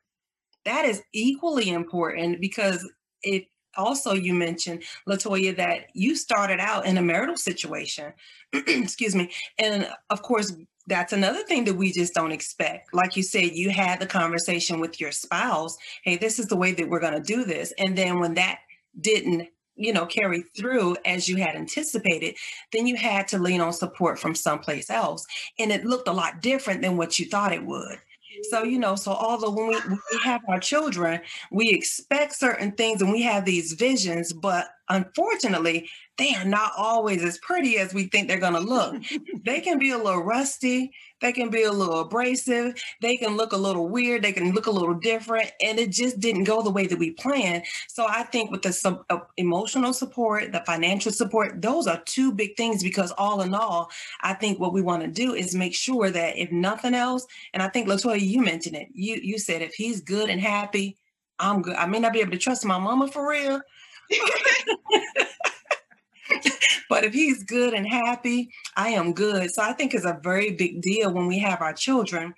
That 0.65 0.85
is 0.85 1.03
equally 1.12 1.71
important 1.71 2.41
because 2.41 2.89
it 3.23 3.47
also 3.76 4.12
you 4.14 4.35
mentioned 4.35 4.83
latoya 5.09 5.57
that 5.57 5.87
you 5.95 6.14
started 6.14 6.61
out 6.61 6.87
in 6.87 6.99
a 6.99 7.02
marital 7.02 7.37
situation 7.37 8.12
excuse 8.52 9.14
me 9.14 9.31
and 9.59 9.88
of 10.11 10.23
course 10.23 10.52
that's 10.87 11.12
another 11.12 11.43
thing 11.45 11.64
that 11.64 11.76
we 11.76 11.93
just 11.93 12.12
don't 12.12 12.33
expect. 12.33 12.93
Like 12.93 13.17
you 13.17 13.23
said 13.23 13.52
you 13.52 13.71
had 13.71 14.00
the 14.00 14.07
conversation 14.07 14.81
with 14.81 15.00
your 15.00 15.12
spouse 15.12 15.76
hey 16.02 16.17
this 16.17 16.38
is 16.38 16.47
the 16.47 16.57
way 16.57 16.73
that 16.73 16.88
we're 16.88 17.00
going 17.00 17.14
to 17.14 17.21
do 17.21 17.45
this 17.45 17.73
and 17.79 17.97
then 17.97 18.19
when 18.19 18.35
that 18.35 18.59
didn't 19.00 19.49
you 19.76 19.93
know 19.93 20.07
carry 20.07 20.45
through 20.57 20.97
as 21.05 21.29
you 21.29 21.37
had 21.37 21.57
anticipated 21.57 22.35
then 22.73 22.87
you 22.87 22.97
had 22.97 23.26
to 23.29 23.38
lean 23.38 23.61
on 23.61 23.73
support 23.73 24.19
from 24.19 24.35
someplace 24.35 24.91
else 24.91 25.25
and 25.59 25.73
it 25.73 25.85
looked 25.85 26.09
a 26.09 26.12
lot 26.12 26.43
different 26.43 26.83
than 26.83 26.97
what 26.97 27.19
you 27.19 27.25
thought 27.25 27.52
it 27.52 27.64
would 27.64 27.99
so, 28.50 28.62
you 28.62 28.78
know, 28.78 28.96
so 28.96 29.12
although 29.12 29.50
when 29.50 29.68
we, 29.68 29.76
when 29.76 29.99
we 30.12 30.18
have 30.25 30.42
our 30.49 30.61
children, 30.61 31.20
we 31.50 31.70
expect 31.70 32.34
certain 32.34 32.72
things 32.72 33.02
and 33.02 33.12
we 33.12 33.22
have 33.22 33.44
these 33.44 33.72
visions, 33.72 34.32
but 34.32 34.68
unfortunately, 34.89 35.89
they 36.19 36.35
are 36.35 36.45
not 36.45 36.73
always 36.77 37.25
as 37.25 37.39
pretty 37.39 37.79
as 37.79 37.95
we 37.95 38.05
think 38.05 38.29
they're 38.29 38.39
going 38.39 38.53
to 38.53 38.61
look. 38.61 39.03
they 39.45 39.61
can 39.61 39.79
be 39.79 39.91
a 39.91 39.99
little 39.99 40.23
rusty, 40.23 40.93
they 41.21 41.33
can 41.33 41.49
be 41.51 41.62
a 41.62 41.73
little 41.73 42.01
abrasive, 42.01 42.75
they 43.01 43.17
can 43.17 43.37
look 43.37 43.53
a 43.53 43.57
little 43.57 43.89
weird, 43.89 44.23
they 44.23 44.33
can 44.33 44.53
look 44.53 44.67
a 44.67 44.71
little 44.71 44.95
different, 44.95 45.51
and 45.61 45.79
it 45.79 45.91
just 45.91 46.21
didn't 46.21 46.45
go 46.45 46.62
the 46.62 46.71
way 46.71 46.87
that 46.87 46.99
we 46.99 47.12
planned. 47.12 47.65
So 47.89 48.07
I 48.09 48.25
think 48.25 48.51
with 48.51 48.62
the 48.62 48.73
sub, 48.73 49.05
uh, 49.09 49.21
emotional 49.37 49.93
support, 49.93 50.53
the 50.53 50.62
financial 50.67 51.12
support, 51.12 51.62
those 51.62 51.87
are 51.87 52.03
two 52.05 52.33
big 52.33 52.57
things 52.57 52.83
because 52.83 53.12
all 53.12 53.41
in 53.41 53.55
all, 53.55 53.91
I 54.21 54.35
think 54.35 54.61
what 54.61 54.73
we 54.73 54.83
want 54.83 55.03
to 55.03 55.09
do 55.09 55.35
is 55.35 55.55
make 55.55 55.75
sure 55.75 56.11
that 56.11 56.37
if 56.37 56.53
nothing 56.53 56.95
else, 56.95 57.27
and 57.55 57.62
I 57.62 57.69
think 57.69 57.89
Latoya, 57.89 58.21
you 58.21 58.43
mentioned 58.43 58.77
it, 58.77 58.89
you 58.93 59.19
you 59.23 59.39
said 59.39 59.62
if 59.62 59.75
he's 59.75 60.01
good 60.01 60.29
and 60.29 60.41
happy, 60.41 60.99
I'm 61.39 61.62
good. 61.62 61.77
I 61.77 61.87
may 61.87 61.99
not 61.99 62.12
be 62.12 62.21
able 62.21 62.33
to 62.33 62.39
trust 62.39 62.65
my 62.65 62.79
mama 62.79 63.09
for 63.09 63.29
real. 63.29 63.61
but 66.88 67.04
if 67.04 67.12
he's 67.12 67.45
good 67.45 67.75
and 67.75 67.87
happy, 67.87 68.49
I 68.76 68.90
am 68.90 69.12
good. 69.12 69.52
So 69.52 69.62
I 69.62 69.73
think 69.73 69.95
it's 69.95 70.04
a 70.04 70.19
very 70.23 70.52
big 70.52 70.83
deal 70.83 71.12
when 71.12 71.26
we 71.26 71.38
have 71.40 71.61
our 71.61 71.73
children 71.73 72.35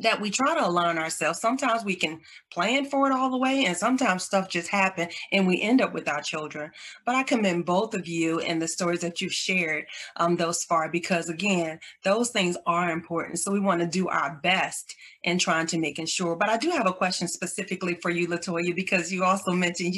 that 0.00 0.20
we 0.20 0.30
try 0.30 0.54
to 0.54 0.66
align 0.66 0.98
ourselves. 0.98 1.40
Sometimes 1.40 1.84
we 1.84 1.94
can 1.94 2.20
plan 2.50 2.84
for 2.84 3.06
it 3.06 3.12
all 3.12 3.30
the 3.30 3.38
way, 3.38 3.64
and 3.64 3.76
sometimes 3.76 4.24
stuff 4.24 4.48
just 4.48 4.68
happen 4.68 5.08
and 5.32 5.46
we 5.46 5.60
end 5.60 5.80
up 5.80 5.92
with 5.92 6.08
our 6.08 6.20
children. 6.20 6.70
But 7.04 7.14
I 7.14 7.22
commend 7.22 7.66
both 7.66 7.94
of 7.94 8.06
you 8.06 8.40
and 8.40 8.60
the 8.60 8.68
stories 8.68 9.00
that 9.00 9.20
you've 9.20 9.32
shared 9.32 9.86
um, 10.16 10.36
thus 10.36 10.64
far 10.64 10.90
because, 10.90 11.28
again, 11.28 11.80
those 12.02 12.30
things 12.30 12.56
are 12.66 12.90
important. 12.90 13.38
So 13.38 13.52
we 13.52 13.60
want 13.60 13.80
to 13.80 13.86
do 13.86 14.08
our 14.08 14.38
best 14.42 14.94
in 15.22 15.38
trying 15.38 15.66
to 15.68 15.78
making 15.78 16.06
sure. 16.06 16.36
But 16.36 16.48
I 16.48 16.56
do 16.56 16.70
have 16.70 16.86
a 16.86 16.92
question 16.92 17.28
specifically 17.28 17.94
for 17.94 18.10
you, 18.10 18.28
Latoya, 18.28 18.74
because 18.74 19.12
you 19.12 19.24
also 19.24 19.52
mentioned 19.52 19.96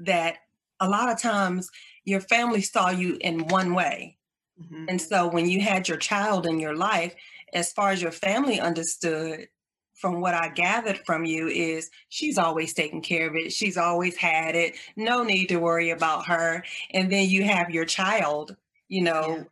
that 0.00 0.38
a 0.80 0.88
lot 0.88 1.10
of 1.10 1.20
times 1.20 1.70
your 2.04 2.20
family 2.20 2.62
saw 2.62 2.90
you 2.90 3.16
in 3.20 3.46
one 3.48 3.74
way. 3.74 4.16
Mm-hmm. 4.60 4.84
And 4.88 5.00
so 5.00 5.28
when 5.28 5.48
you 5.48 5.60
had 5.60 5.88
your 5.88 5.96
child 5.96 6.46
in 6.46 6.58
your 6.58 6.76
life, 6.76 7.14
as 7.52 7.72
far 7.72 7.90
as 7.90 8.02
your 8.02 8.12
family 8.12 8.60
understood, 8.60 9.48
from 9.94 10.20
what 10.20 10.34
I 10.34 10.48
gathered 10.48 11.00
from 11.06 11.24
you, 11.24 11.48
is 11.48 11.90
she's 12.08 12.38
always 12.38 12.74
taken 12.74 13.00
care 13.00 13.28
of 13.28 13.36
it. 13.36 13.52
She's 13.52 13.76
always 13.76 14.16
had 14.16 14.56
it. 14.56 14.74
No 14.96 15.22
need 15.22 15.46
to 15.46 15.56
worry 15.56 15.90
about 15.90 16.26
her. 16.26 16.64
And 16.90 17.10
then 17.10 17.28
you 17.28 17.44
have 17.44 17.70
your 17.70 17.84
child, 17.84 18.56
you 18.88 19.02
know, 19.02 19.36
yeah 19.36 19.44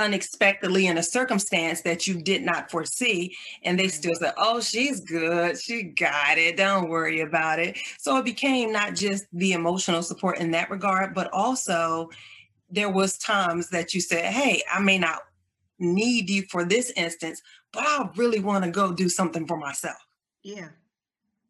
unexpectedly 0.00 0.86
in 0.86 0.98
a 0.98 1.02
circumstance 1.02 1.82
that 1.82 2.06
you 2.06 2.20
did 2.22 2.42
not 2.42 2.70
foresee 2.70 3.36
and 3.62 3.78
they 3.78 3.84
mm-hmm. 3.84 3.90
still 3.90 4.14
said 4.14 4.32
oh 4.36 4.60
she's 4.60 5.00
good 5.00 5.60
she 5.60 5.82
got 5.82 6.38
it 6.38 6.56
don't 6.56 6.88
worry 6.88 7.20
about 7.20 7.58
it 7.58 7.78
so 7.98 8.16
it 8.16 8.24
became 8.24 8.72
not 8.72 8.94
just 8.94 9.26
the 9.32 9.52
emotional 9.52 10.02
support 10.02 10.38
in 10.38 10.50
that 10.50 10.70
regard 10.70 11.14
but 11.14 11.28
also 11.32 12.08
there 12.70 12.88
was 12.90 13.18
times 13.18 13.68
that 13.68 13.92
you 13.94 14.00
said 14.00 14.24
hey 14.24 14.62
i 14.72 14.80
may 14.80 14.98
not 14.98 15.20
need 15.80 16.30
you 16.30 16.44
for 16.50 16.64
this 16.64 16.92
instance 16.96 17.42
but 17.72 17.82
i 17.82 18.08
really 18.16 18.40
want 18.40 18.64
to 18.64 18.70
go 18.70 18.92
do 18.92 19.08
something 19.08 19.46
for 19.46 19.56
myself 19.56 20.06
yeah 20.42 20.68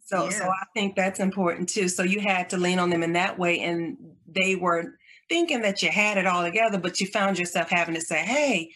so 0.05 0.25
yeah. 0.25 0.31
so 0.31 0.45
i 0.45 0.65
think 0.75 0.97
that's 0.97 1.21
important 1.21 1.69
too 1.69 1.89
so 1.89 2.03
you 2.03 2.21
had 2.21 2.49
to 2.49 2.57
lean 2.57 2.79
on 2.79 2.91
them 2.91 3.03
in 3.03 3.13
that 3.13 3.39
way 3.39 3.61
and 3.61 3.97
they 4.27 4.55
were 4.55 4.95
thinking 5.31 5.63
that 5.63 5.81
you 5.81 5.91
had 5.91 6.19
it 6.19 6.27
all 6.27 6.43
together, 6.43 6.77
but 6.77 7.01
you 7.01 7.07
found 7.07 7.39
yourself 7.39 7.71
having 7.71 7.95
to 7.95 8.01
say, 8.01 8.19
hey, 8.19 8.71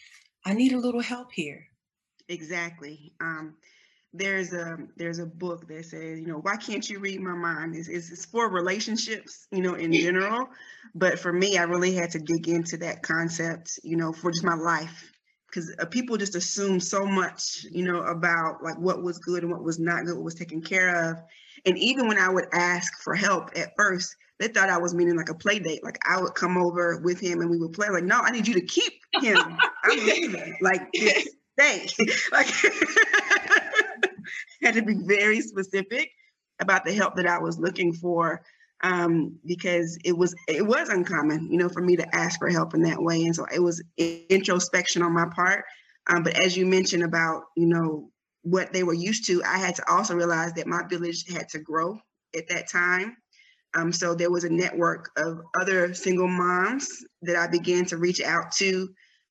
I 0.45 0.53
need 0.53 0.71
a 0.71 0.79
little 0.79 1.01
help 1.01 1.31
here. 1.31 1.67
Exactly. 2.29 3.13
Um, 3.21 3.55
there's 4.13 4.53
a 4.53 4.77
there's 4.95 5.19
a 5.19 5.25
book 5.25 5.67
that 5.67 5.83
says, 5.83 6.19
you 6.19 6.27
know, 6.27 6.37
why 6.37 6.55
can't 6.55 6.89
you 6.89 6.99
read 6.99 7.19
my 7.19 7.33
mind? 7.33 7.75
It's, 7.75 7.89
it's 7.89 8.25
for 8.25 8.49
relationships, 8.49 9.45
you 9.51 9.61
know, 9.61 9.73
in 9.75 9.91
general. 9.91 10.47
But 10.95 11.19
for 11.19 11.33
me, 11.33 11.57
I 11.57 11.63
really 11.63 11.93
had 11.93 12.11
to 12.11 12.19
dig 12.19 12.47
into 12.47 12.77
that 12.77 13.03
concept, 13.03 13.77
you 13.83 13.97
know, 13.97 14.13
for 14.13 14.31
just 14.31 14.45
my 14.45 14.55
life. 14.55 15.11
Because 15.55 15.73
uh, 15.79 15.85
people 15.85 16.17
just 16.17 16.35
assume 16.35 16.81
so 16.81 17.05
much, 17.05 17.65
you 17.71 17.83
know, 17.83 18.01
about 18.01 18.61
like 18.61 18.77
what 18.77 19.01
was 19.01 19.19
good 19.19 19.43
and 19.43 19.51
what 19.51 19.63
was 19.63 19.79
not 19.79 20.05
good, 20.05 20.15
what 20.15 20.25
was 20.25 20.35
taken 20.35 20.61
care 20.61 21.09
of. 21.09 21.21
And 21.65 21.77
even 21.77 22.09
when 22.09 22.19
I 22.19 22.27
would 22.27 22.47
ask 22.51 23.01
for 23.01 23.15
help 23.15 23.51
at 23.55 23.73
first, 23.77 24.17
they 24.37 24.49
thought 24.49 24.69
I 24.69 24.77
was 24.77 24.93
meaning 24.93 25.15
like 25.15 25.29
a 25.29 25.35
play 25.35 25.59
date. 25.59 25.81
Like 25.81 25.97
I 26.05 26.21
would 26.21 26.35
come 26.35 26.57
over 26.57 26.99
with 26.99 27.21
him 27.21 27.39
and 27.39 27.49
we 27.49 27.57
would 27.57 27.71
play. 27.71 27.87
Like, 27.87 28.03
no, 28.03 28.19
I 28.19 28.31
need 28.31 28.47
you 28.47 28.53
to 28.55 28.65
keep 28.65 28.93
him. 29.21 29.37
I'm 29.37 30.05
leaving. 30.05 30.57
Like, 30.59 30.89
stay. 30.93 31.87
like, 32.33 32.47
had 34.61 34.73
to 34.73 34.81
be 34.81 34.95
very 35.05 35.39
specific 35.39 36.09
about 36.59 36.83
the 36.83 36.93
help 36.93 37.15
that 37.15 37.27
I 37.27 37.39
was 37.39 37.59
looking 37.59 37.93
for 37.93 38.43
um, 38.85 39.39
because 39.45 39.97
it 40.05 40.15
was 40.15 40.35
it 40.47 40.65
was 40.65 40.89
uncommon, 40.89 41.51
you 41.51 41.57
know, 41.57 41.69
for 41.69 41.81
me 41.81 41.95
to 41.95 42.15
ask 42.15 42.37
for 42.37 42.49
help 42.49 42.75
in 42.75 42.83
that 42.83 43.01
way. 43.01 43.23
And 43.23 43.35
so 43.35 43.45
it 43.51 43.59
was 43.59 43.83
introspection 43.97 45.01
on 45.01 45.11
my 45.11 45.25
part. 45.35 45.65
Um, 46.07 46.21
but 46.21 46.39
as 46.39 46.55
you 46.55 46.67
mentioned 46.67 47.01
about, 47.03 47.45
you 47.57 47.65
know, 47.65 48.11
what 48.43 48.71
they 48.73 48.83
were 48.83 48.93
used 48.93 49.25
to, 49.25 49.43
I 49.43 49.57
had 49.57 49.75
to 49.77 49.91
also 49.91 50.13
realize 50.13 50.53
that 50.53 50.67
my 50.67 50.83
village 50.87 51.25
had 51.27 51.49
to 51.49 51.59
grow 51.59 51.97
at 52.37 52.47
that 52.49 52.69
time. 52.69 53.17
Um, 53.75 53.91
so 53.91 54.13
there 54.13 54.29
was 54.29 54.43
a 54.43 54.49
network 54.49 55.09
of 55.17 55.41
other 55.59 55.95
single 55.95 56.27
moms 56.27 57.03
that 57.23 57.35
I 57.35 57.47
began 57.47 57.85
to 57.85 57.97
reach 57.97 58.21
out 58.21 58.51
to 58.57 58.87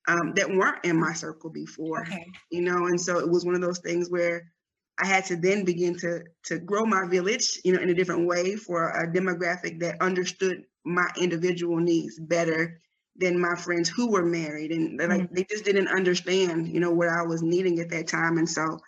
um, 0.08 0.32
that 0.34 0.50
weren't 0.50 0.84
in 0.84 0.98
my 0.98 1.12
circle 1.12 1.48
before, 1.48 2.02
okay. 2.02 2.26
you 2.50 2.60
know, 2.60 2.86
and 2.86 3.00
so 3.00 3.20
it 3.20 3.30
was 3.30 3.44
one 3.44 3.54
of 3.54 3.60
those 3.60 3.78
things 3.78 4.10
where 4.10 4.52
I 4.98 5.06
had 5.06 5.24
to 5.26 5.36
then 5.36 5.64
begin 5.64 5.96
to 5.98 6.22
to 6.44 6.58
grow 6.58 6.84
my 6.84 7.06
village, 7.06 7.60
you 7.64 7.72
know, 7.72 7.80
in 7.80 7.90
a 7.90 7.94
different 7.94 8.26
way 8.26 8.56
for 8.56 8.90
a 8.90 9.10
demographic 9.10 9.80
that 9.80 10.00
understood 10.00 10.64
my 10.84 11.06
individual 11.20 11.78
needs 11.78 12.18
better 12.18 12.80
than 13.16 13.40
my 13.40 13.54
friends 13.54 13.88
who 13.88 14.10
were 14.10 14.24
married 14.24 14.72
and 14.72 14.98
like 14.98 15.08
mm-hmm. 15.08 15.34
they 15.34 15.44
just 15.44 15.64
didn't 15.64 15.88
understand, 15.88 16.68
you 16.68 16.80
know, 16.80 16.90
what 16.90 17.08
I 17.08 17.22
was 17.22 17.42
needing 17.42 17.78
at 17.80 17.90
that 17.90 18.08
time, 18.08 18.38
and 18.38 18.48
so 18.48 18.78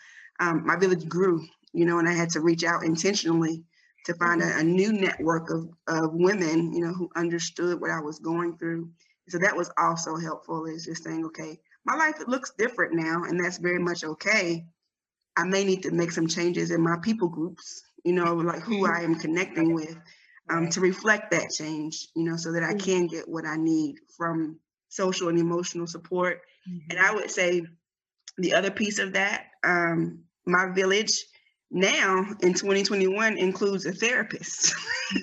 um, 0.41 0.67
my 0.67 0.77
village 0.77 1.09
grew, 1.09 1.47
you 1.73 1.85
know, 1.85 1.99
and 1.99 2.09
I 2.09 2.13
had 2.13 2.31
to 2.31 2.41
reach 2.41 2.65
out 2.65 2.85
intentionally 2.85 3.65
to 4.05 4.15
find 4.15 4.43
a, 4.43 4.59
a, 4.59 4.63
new 4.63 4.93
network 4.93 5.51
of, 5.51 5.69
of 5.89 6.15
women, 6.15 6.73
you 6.73 6.81
know, 6.81 6.93
who 6.93 7.11
understood 7.17 7.81
what 7.81 7.91
I 7.91 8.01
was 8.01 8.21
going 8.21 8.57
through. 8.57 8.89
So 9.29 9.39
that 9.39 9.57
was 9.57 9.71
also 9.77 10.17
helpful 10.17 10.67
is 10.67 10.85
just 10.85 11.03
saying, 11.03 11.25
okay, 11.27 11.59
my 11.85 11.97
life 11.97 12.15
looks 12.29 12.53
different 12.57 12.95
now, 12.95 13.25
and 13.25 13.43
that's 13.43 13.59
very 13.59 13.81
much 13.81 14.05
okay. 14.05 14.65
I 15.37 15.45
may 15.45 15.65
need 15.65 15.83
to 15.83 15.91
make 15.91 16.13
some 16.13 16.27
changes 16.27 16.71
in 16.71 16.81
my 16.81 16.97
people 17.03 17.29
groups, 17.29 17.83
you 18.05 18.13
know, 18.13 18.35
like 18.35 18.63
who 18.63 18.87
I 18.87 19.01
am 19.01 19.17
connecting 19.17 19.75
with, 19.75 19.97
um, 20.49 20.69
to 20.71 20.81
reflect 20.81 21.31
that 21.33 21.51
change, 21.51 22.09
you 22.15 22.25
know, 22.25 22.37
so 22.37 22.53
that 22.53 22.63
I 22.63 22.71
mm-hmm. 22.71 22.79
can 22.79 23.07
get 23.07 23.29
what 23.29 23.45
I 23.47 23.57
need 23.57 23.97
from 24.17 24.59
social 24.89 25.29
and 25.29 25.39
emotional 25.39 25.87
support. 25.87 26.41
Mm-hmm. 26.69 26.91
And 26.91 27.01
I 27.01 27.15
would 27.15 27.31
say 27.31 27.63
the 28.39 28.55
other 28.55 28.71
piece 28.71 28.99
of 28.99 29.13
that, 29.15 29.47
um, 29.65 30.25
my 30.47 30.71
village 30.75 31.25
now 31.71 32.25
in 32.41 32.55
2021 32.55 33.39
includes 33.39 33.87
a 33.87 33.93
therapist 33.93 34.75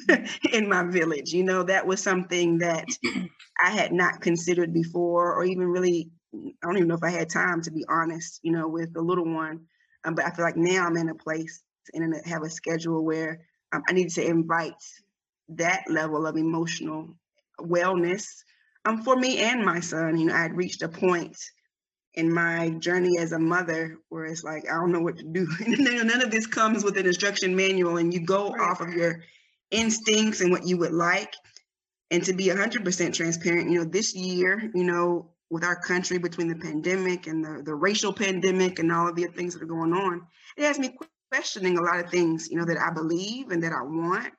in 0.52 0.68
my 0.68 0.84
village. 0.84 1.32
You 1.32 1.44
know, 1.44 1.64
that 1.64 1.88
was 1.88 2.02
something 2.02 2.60
that 2.60 2.86
I 3.64 3.70
had 3.70 3.92
not 3.94 4.22
considered 4.22 4.74
before, 4.74 5.34
or 5.34 5.46
even 5.46 5.68
really, 5.68 6.12
I 6.34 6.66
don't 6.66 6.78
even 6.78 6.88
know 6.88 6.96
if 6.96 7.04
I 7.04 7.12
had 7.12 7.30
time 7.30 7.62
to 7.62 7.72
be 7.72 7.86
honest, 7.88 8.40
you 8.44 8.52
know, 8.52 8.68
with 8.68 8.94
the 8.94 9.02
little 9.02 9.32
one. 9.32 9.62
Um, 10.06 10.16
but 10.16 10.26
I 10.26 10.32
feel 10.32 10.46
like 10.46 10.58
now 10.58 10.86
I'm 10.86 10.98
in 10.98 11.10
a 11.10 11.16
place 11.16 11.62
and 11.94 12.16
have 12.26 12.44
a 12.44 12.50
schedule 12.50 13.04
where 13.04 13.42
um, 13.72 13.84
I 13.88 13.94
need 13.94 14.10
to 14.12 14.26
invite 14.26 14.74
that 15.50 15.84
level 15.90 16.26
of 16.26 16.38
emotional 16.38 17.16
wellness 17.60 18.26
um, 18.86 19.04
for 19.04 19.16
me 19.16 19.38
and 19.40 19.64
my 19.64 19.80
son, 19.80 20.18
you 20.18 20.26
know, 20.26 20.36
I 20.36 20.42
had 20.42 20.58
reached 20.58 20.82
a 20.82 20.90
point 20.90 21.38
in 22.16 22.32
my 22.32 22.70
journey 22.70 23.18
as 23.18 23.32
a 23.32 23.40
mother 23.40 23.98
where 24.10 24.26
it's 24.26 24.44
like 24.44 24.70
I 24.70 24.76
don't 24.76 24.92
know 24.92 25.00
what 25.00 25.18
to 25.18 25.24
do. 25.24 25.48
None 25.68 26.22
of 26.22 26.32
this 26.32 26.48
comes 26.48 26.84
with 26.84 26.98
an 26.98 27.06
instruction 27.06 27.56
manual, 27.56 27.98
and 27.98 28.14
you 28.14 28.26
go 28.26 28.52
right. 28.52 28.70
off 28.70 28.82
of 28.82 28.90
your 28.90 29.24
instincts 29.72 30.42
and 30.42 30.52
what 30.52 30.68
you 30.68 30.78
would 30.78 30.92
like. 30.92 31.34
And 32.12 32.24
to 32.26 32.34
be 32.34 32.48
100% 32.48 33.14
transparent, 33.14 33.72
you 33.72 33.80
know, 33.80 33.86
this 33.86 34.14
year, 34.14 34.70
you 34.76 34.84
know, 34.84 35.32
with 35.54 35.64
our 35.64 35.76
country 35.76 36.18
between 36.18 36.48
the 36.48 36.56
pandemic 36.56 37.28
and 37.28 37.46
the, 37.46 37.62
the 37.62 37.76
racial 37.76 38.12
pandemic 38.12 38.80
and 38.80 38.92
all 38.92 39.08
of 39.08 39.16
the 39.16 39.28
things 39.28 39.54
that 39.54 39.62
are 39.62 39.68
going 39.68 39.94
on, 39.94 40.26
it 40.58 40.64
has 40.64 40.80
me 40.80 40.98
questioning 41.32 41.78
a 41.78 41.82
lot 41.82 42.04
of 42.04 42.10
things, 42.10 42.50
you 42.50 42.58
know, 42.58 42.66
that 42.66 42.80
I 42.80 42.92
believe 42.92 43.52
and 43.52 43.62
that 43.62 43.72
I 43.72 43.84
want. 43.84 44.34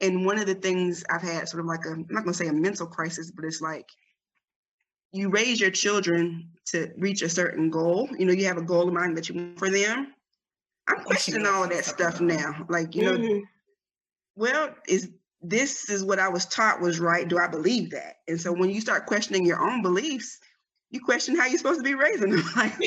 And 0.00 0.24
one 0.24 0.38
of 0.38 0.46
the 0.46 0.54
things 0.54 1.04
I've 1.10 1.20
had 1.20 1.46
sort 1.46 1.60
of 1.60 1.66
like 1.66 1.84
a, 1.84 1.90
I'm 1.90 2.06
not 2.08 2.24
gonna 2.24 2.32
say 2.32 2.48
a 2.48 2.54
mental 2.54 2.86
crisis, 2.86 3.30
but 3.30 3.44
it's 3.44 3.60
like 3.60 3.86
you 5.12 5.28
raise 5.28 5.60
your 5.60 5.70
children 5.70 6.48
to 6.68 6.90
reach 6.96 7.20
a 7.20 7.28
certain 7.28 7.68
goal. 7.68 8.08
You 8.18 8.24
know, 8.24 8.32
you 8.32 8.46
have 8.46 8.56
a 8.56 8.62
goal 8.62 8.88
in 8.88 8.94
mind 8.94 9.14
that 9.18 9.28
you 9.28 9.34
want 9.34 9.58
for 9.58 9.68
them. 9.68 10.14
I'm 10.88 11.04
questioning 11.04 11.46
all 11.46 11.64
of 11.64 11.70
that 11.70 11.84
stuff 11.84 12.18
now. 12.22 12.64
Like, 12.70 12.94
you 12.94 13.02
know, 13.02 13.18
mm-hmm. 13.18 13.40
well, 14.36 14.74
is 14.88 15.10
this 15.42 15.90
is 15.90 16.02
what 16.02 16.18
I 16.18 16.28
was 16.28 16.46
taught 16.46 16.80
was 16.80 16.98
right. 16.98 17.28
Do 17.28 17.38
I 17.38 17.46
believe 17.46 17.90
that? 17.90 18.16
And 18.26 18.40
so 18.40 18.52
when 18.52 18.70
you 18.70 18.80
start 18.80 19.06
questioning 19.06 19.44
your 19.44 19.62
own 19.62 19.82
beliefs, 19.82 20.38
you 20.90 21.00
question 21.00 21.36
how 21.36 21.46
you're 21.46 21.58
supposed 21.58 21.80
to 21.80 21.84
be 21.84 21.94
raising 21.94 22.30
them. 22.30 22.42
Like, 22.56 22.72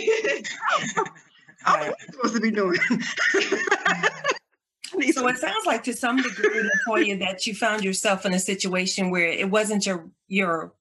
I'm 1.65 1.93
supposed 2.11 2.35
to 2.35 2.41
be 2.41 2.51
doing. 2.51 2.79
so 5.11 5.27
it 5.27 5.37
sounds 5.37 5.65
like 5.65 5.83
to 5.83 5.93
some 5.93 6.17
degree, 6.17 6.69
Latoya, 6.87 7.19
that 7.19 7.45
you 7.45 7.53
found 7.53 7.83
yourself 7.83 8.25
in 8.25 8.33
a 8.33 8.39
situation 8.39 9.11
where 9.11 9.27
it 9.27 9.49
wasn't 9.49 9.85
your 9.85 10.09
your 10.29 10.71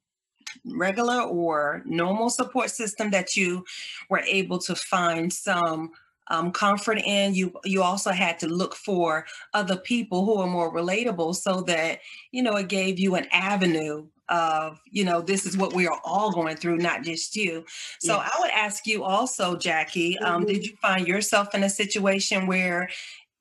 regular 0.65 1.23
or 1.23 1.83
normal 1.85 2.31
support 2.31 2.71
system 2.71 3.11
that 3.11 3.35
you 3.37 3.65
were 4.09 4.21
able 4.21 4.61
to 4.61 4.77
find 4.77 5.33
some 5.33 5.91
um, 6.31 6.53
comfort 6.53 6.99
in. 6.99 7.35
You 7.35 7.53
you 7.65 7.83
also 7.83 8.11
had 8.11 8.39
to 8.41 8.49
look 8.49 8.75
for 8.75 9.27
other 9.55 9.77
people 9.77 10.25
who 10.25 10.37
are 10.41 10.47
more 10.47 10.73
relatable, 10.73 11.35
so 11.35 11.63
that 11.63 12.01
you 12.33 12.43
know 12.43 12.57
it 12.57 12.69
gave 12.69 12.99
you 12.99 13.15
an 13.15 13.27
avenue 13.33 14.07
of 14.29 14.81
you 14.91 15.05
know 15.05 15.21
this 15.21 15.47
is 15.47 15.57
what 15.57 15.73
we 15.73 15.87
are 15.87 16.01
all 16.05 16.31
going 16.31 16.57
through, 16.57 16.79
not 16.79 17.03
just 17.03 17.35
you. 17.37 17.65
So 18.01 18.17
yes. 18.17 18.31
I 18.35 18.41
would 18.41 18.51
ask 18.51 18.87
you 18.87 19.05
also, 19.05 19.57
Jackie, 19.57 20.19
um, 20.19 20.43
mm-hmm. 20.43 20.53
did 20.53 20.67
you 20.67 20.77
find 20.81 21.07
yourself 21.07 21.55
in 21.55 21.65
a 21.65 21.71
situation 21.71 22.47
where 22.47 22.89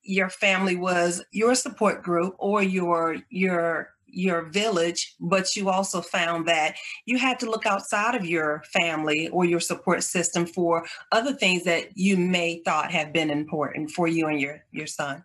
your 0.04 0.30
family 0.30 0.76
was 0.76 1.24
your 1.32 1.54
support 1.54 2.02
group 2.02 2.36
or 2.40 2.64
your 2.64 3.18
your 3.30 3.90
your 4.18 4.42
village, 4.42 5.16
but 5.20 5.56
you 5.56 5.70
also 5.70 6.02
found 6.02 6.48
that 6.48 6.76
you 7.06 7.20
had 7.20 7.40
to 7.40 7.50
look 7.50 7.68
outside 7.68 8.16
of 8.16 8.26
your 8.26 8.64
family 8.74 9.30
or 9.30 9.46
your 9.46 9.60
support 9.60 10.04
system 10.04 10.46
for 10.46 10.86
other 11.12 11.34
things 11.34 11.64
that 11.64 11.96
you 11.96 12.18
may 12.18 12.60
thought 12.66 12.92
have 12.92 13.14
been 13.14 13.30
important 13.30 13.92
for 13.92 14.08
you 14.08 14.28
and 14.28 14.42
your 14.42 14.64
your 14.72 14.88
son. 14.88 15.24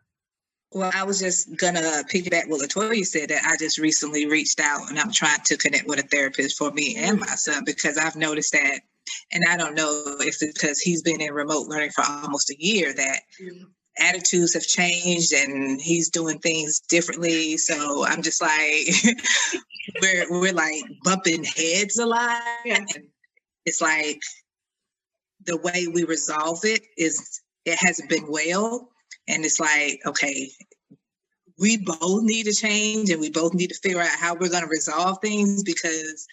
Well, 0.74 0.90
I 0.94 1.04
was 1.04 1.18
just 1.18 1.56
gonna 1.56 2.02
piggyback 2.12 2.48
what 2.48 2.60
Latoya 2.60 3.04
said 3.04 3.30
that 3.30 3.44
I 3.44 3.56
just 3.56 3.78
recently 3.78 4.26
reached 4.26 4.60
out 4.60 4.88
and 4.90 4.98
I'm 4.98 5.12
trying 5.12 5.40
to 5.44 5.56
connect 5.56 5.86
with 5.86 5.98
a 5.98 6.06
therapist 6.06 6.58
for 6.58 6.70
me 6.70 6.96
and 6.96 7.18
my 7.18 7.26
son 7.26 7.64
because 7.64 7.96
I've 7.96 8.16
noticed 8.16 8.52
that, 8.52 8.80
and 9.32 9.42
I 9.48 9.56
don't 9.56 9.74
know 9.74 10.16
if 10.20 10.42
it's 10.42 10.54
because 10.54 10.80
he's 10.80 11.02
been 11.02 11.22
in 11.22 11.32
remote 11.32 11.66
learning 11.66 11.92
for 11.92 12.04
almost 12.06 12.50
a 12.50 12.56
year 12.62 12.92
that 12.92 13.20
mm-hmm 13.40 13.64
attitudes 13.98 14.54
have 14.54 14.62
changed 14.62 15.32
and 15.32 15.80
he's 15.80 16.10
doing 16.10 16.38
things 16.38 16.80
differently. 16.80 17.56
So 17.58 18.04
I'm 18.06 18.22
just 18.22 18.40
like, 18.40 18.88
we're 20.02 20.26
we're 20.30 20.52
like 20.52 20.82
bumping 21.04 21.44
heads 21.44 21.98
a 21.98 22.06
lot. 22.06 22.40
And 22.66 22.88
it's 23.64 23.80
like 23.80 24.20
the 25.44 25.56
way 25.58 25.86
we 25.92 26.04
resolve 26.04 26.60
it 26.64 26.82
is 26.96 27.40
it 27.64 27.78
hasn't 27.80 28.10
been 28.10 28.26
well. 28.28 28.88
And 29.28 29.44
it's 29.44 29.60
like, 29.60 30.00
okay, 30.06 30.50
we 31.58 31.76
both 31.76 32.22
need 32.22 32.44
to 32.44 32.52
change 32.52 33.10
and 33.10 33.20
we 33.20 33.30
both 33.30 33.54
need 33.54 33.68
to 33.68 33.78
figure 33.82 34.00
out 34.00 34.08
how 34.08 34.34
we're 34.34 34.48
going 34.48 34.64
to 34.64 34.68
resolve 34.68 35.18
things 35.20 35.62
because 35.62 36.26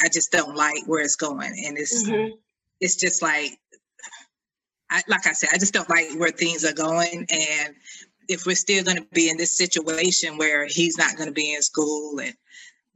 I 0.00 0.08
just 0.08 0.32
don't 0.32 0.56
like 0.56 0.86
where 0.86 1.02
it's 1.02 1.16
going. 1.16 1.54
And 1.64 1.78
it's 1.78 2.06
mm-hmm. 2.06 2.34
it's 2.80 2.96
just 2.96 3.22
like 3.22 3.58
I, 4.90 5.02
like 5.08 5.26
I 5.26 5.32
said, 5.32 5.50
I 5.52 5.58
just 5.58 5.74
don't 5.74 5.88
like 5.90 6.10
where 6.16 6.30
things 6.30 6.64
are 6.64 6.72
going. 6.72 7.26
And 7.30 7.74
if 8.28 8.46
we're 8.46 8.54
still 8.54 8.84
going 8.84 8.96
to 8.96 9.06
be 9.12 9.28
in 9.28 9.36
this 9.36 9.56
situation 9.56 10.38
where 10.38 10.66
he's 10.66 10.98
not 10.98 11.16
going 11.16 11.28
to 11.28 11.34
be 11.34 11.54
in 11.54 11.62
school 11.62 12.20
and 12.20 12.34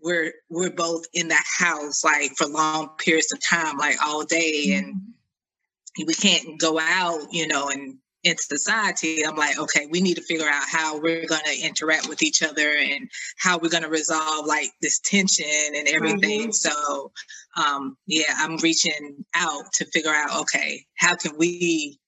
we're 0.02 0.32
we're 0.48 0.70
both 0.70 1.04
in 1.12 1.28
the 1.28 1.42
house 1.58 2.04
like 2.04 2.30
for 2.36 2.46
long 2.46 2.90
periods 2.98 3.32
of 3.32 3.40
time, 3.44 3.78
like 3.78 3.96
all 4.04 4.24
day, 4.24 4.74
and 4.76 4.94
mm-hmm. 4.94 6.06
we 6.06 6.14
can't 6.14 6.58
go 6.60 6.78
out, 6.78 7.32
you 7.32 7.48
know, 7.48 7.68
and 7.68 7.98
in 8.28 8.36
society, 8.38 9.24
I'm 9.26 9.36
like, 9.36 9.58
okay, 9.58 9.86
we 9.90 10.00
need 10.00 10.16
to 10.16 10.22
figure 10.22 10.48
out 10.48 10.68
how 10.68 11.00
we're 11.00 11.26
going 11.26 11.42
to 11.44 11.66
interact 11.66 12.08
with 12.08 12.22
each 12.22 12.42
other 12.42 12.68
and 12.68 13.10
how 13.38 13.58
we're 13.58 13.70
going 13.70 13.82
to 13.82 13.88
resolve 13.88 14.46
like 14.46 14.70
this 14.82 15.00
tension 15.00 15.74
and 15.74 15.88
everything. 15.88 16.48
Mm-hmm. 16.48 16.50
So, 16.52 17.12
um, 17.56 17.96
yeah, 18.06 18.34
I'm 18.36 18.56
reaching 18.58 19.24
out 19.34 19.64
to 19.74 19.86
figure 19.86 20.12
out, 20.12 20.40
okay, 20.40 20.84
how 20.96 21.16
can 21.16 21.36
we 21.38 21.98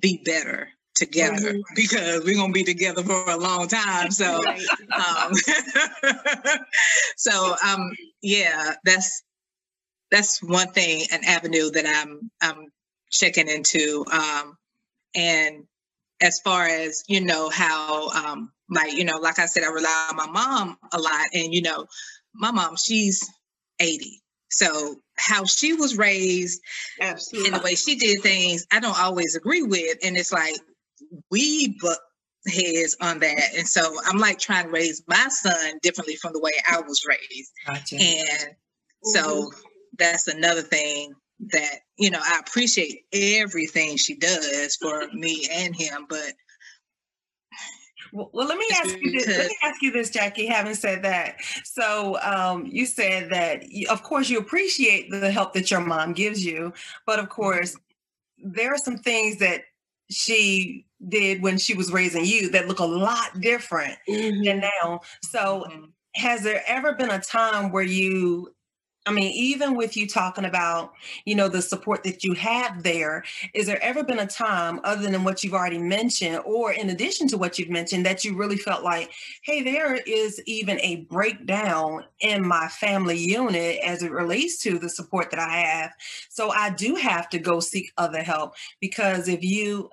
be 0.00 0.22
better 0.24 0.68
together 0.94 1.52
mm-hmm. 1.52 1.74
because 1.74 2.24
we're 2.24 2.34
gonna 2.34 2.52
be 2.52 2.64
together 2.64 3.02
for 3.02 3.30
a 3.30 3.36
long 3.36 3.68
time. 3.68 4.10
So, 4.10 4.42
um, 4.92 5.32
so 7.16 7.54
um, 7.64 7.90
yeah, 8.22 8.72
that's 8.84 9.22
that's 10.10 10.42
one 10.42 10.68
thing, 10.68 11.04
an 11.12 11.20
avenue 11.24 11.70
that 11.70 11.84
I'm 11.86 12.30
I'm 12.40 12.68
checking 13.10 13.48
into. 13.48 14.04
Um, 14.10 14.56
and 15.16 15.64
as 16.20 16.40
far 16.40 16.66
as 16.66 17.02
you 17.08 17.20
know 17.20 17.48
how 17.50 18.08
um 18.10 18.52
like 18.70 18.92
you 18.92 19.04
know 19.04 19.18
like 19.18 19.38
i 19.38 19.46
said 19.46 19.64
i 19.64 19.68
rely 19.68 20.08
on 20.10 20.16
my 20.16 20.26
mom 20.26 20.78
a 20.92 20.98
lot. 20.98 21.26
And 21.34 21.52
you 21.52 21.62
know 21.62 21.86
my 22.34 22.50
mom 22.50 22.76
she's 22.76 23.28
80 23.80 24.22
so 24.50 24.96
how 25.16 25.44
she 25.44 25.72
was 25.72 25.98
raised 25.98 26.60
Absolutely. 27.00 27.48
and 27.48 27.56
the 27.60 27.64
way 27.64 27.74
she 27.74 27.96
did 27.96 28.22
things 28.22 28.66
i 28.72 28.78
don't 28.78 28.98
always 29.00 29.34
agree 29.34 29.62
with. 29.62 29.98
And 30.04 30.16
it's 30.16 30.32
like 30.32 30.56
we 31.30 31.76
but 31.80 31.98
heads 32.48 32.96
on 33.00 33.18
that. 33.20 33.54
And 33.56 33.66
so 33.66 33.96
i'm 34.06 34.18
like 34.18 34.38
trying 34.38 34.66
to 34.66 34.70
raise 34.70 35.02
my 35.08 35.28
son 35.28 35.78
differently 35.82 36.16
from 36.16 36.32
the 36.32 36.40
way 36.40 36.52
i 36.68 36.80
was 36.80 37.02
raised. 37.06 37.52
Gotcha. 37.66 37.96
and 37.96 38.54
so 39.02 39.50
that's 39.98 40.28
another 40.28 40.62
thing 40.62 41.14
that 41.38 41.80
you 41.98 42.10
know 42.10 42.20
I 42.22 42.40
appreciate 42.40 43.04
everything 43.12 43.96
she 43.96 44.16
does 44.16 44.76
for 44.76 45.06
me 45.12 45.48
and 45.50 45.74
him, 45.74 46.06
but 46.08 46.32
well, 48.12 48.30
well, 48.32 48.46
let 48.46 48.58
me 48.58 48.66
ask 48.72 48.96
you 49.00 49.12
this. 49.12 49.26
Let 49.26 49.48
me 49.48 49.56
ask 49.62 49.82
you 49.82 49.90
this, 49.92 50.10
Jackie. 50.10 50.46
Having 50.46 50.74
said 50.74 51.02
that, 51.02 51.36
so 51.64 52.18
um, 52.22 52.66
you 52.66 52.86
said 52.86 53.30
that, 53.30 53.64
of 53.90 54.02
course, 54.02 54.30
you 54.30 54.38
appreciate 54.38 55.10
the 55.10 55.30
help 55.30 55.52
that 55.54 55.70
your 55.70 55.80
mom 55.80 56.12
gives 56.12 56.44
you, 56.44 56.72
but 57.06 57.18
of 57.18 57.28
course, 57.28 57.74
mm-hmm. 57.74 58.52
there 58.52 58.72
are 58.72 58.78
some 58.78 58.98
things 58.98 59.38
that 59.38 59.62
she 60.10 60.86
did 61.08 61.42
when 61.42 61.58
she 61.58 61.74
was 61.74 61.92
raising 61.92 62.24
you 62.24 62.48
that 62.50 62.68
look 62.68 62.78
a 62.78 62.84
lot 62.84 63.40
different 63.40 63.98
mm-hmm. 64.08 64.44
than 64.44 64.60
now. 64.60 65.00
So, 65.22 65.66
mm-hmm. 65.68 65.84
has 66.14 66.42
there 66.42 66.62
ever 66.66 66.94
been 66.94 67.10
a 67.10 67.20
time 67.20 67.70
where 67.70 67.84
you 67.84 68.54
I 69.06 69.12
mean, 69.12 69.30
even 69.34 69.76
with 69.76 69.96
you 69.96 70.08
talking 70.08 70.44
about, 70.44 70.92
you 71.24 71.36
know, 71.36 71.48
the 71.48 71.62
support 71.62 72.02
that 72.02 72.24
you 72.24 72.34
have 72.34 72.82
there, 72.82 73.22
is 73.54 73.66
there 73.66 73.80
ever 73.80 74.02
been 74.02 74.18
a 74.18 74.26
time 74.26 74.80
other 74.82 75.08
than 75.08 75.22
what 75.22 75.44
you've 75.44 75.54
already 75.54 75.78
mentioned, 75.78 76.40
or 76.44 76.72
in 76.72 76.90
addition 76.90 77.28
to 77.28 77.38
what 77.38 77.56
you've 77.56 77.70
mentioned, 77.70 78.04
that 78.04 78.24
you 78.24 78.34
really 78.36 78.56
felt 78.56 78.82
like, 78.82 79.12
hey, 79.42 79.62
there 79.62 79.94
is 79.94 80.42
even 80.46 80.80
a 80.80 81.06
breakdown 81.08 82.04
in 82.18 82.44
my 82.46 82.66
family 82.66 83.16
unit 83.16 83.78
as 83.84 84.02
it 84.02 84.10
relates 84.10 84.60
to 84.62 84.76
the 84.76 84.88
support 84.88 85.30
that 85.30 85.38
I 85.38 85.50
have. 85.50 85.92
So 86.28 86.50
I 86.50 86.70
do 86.70 86.96
have 86.96 87.28
to 87.28 87.38
go 87.38 87.60
seek 87.60 87.92
other 87.96 88.24
help 88.24 88.54
because 88.80 89.28
if 89.28 89.44
you, 89.44 89.88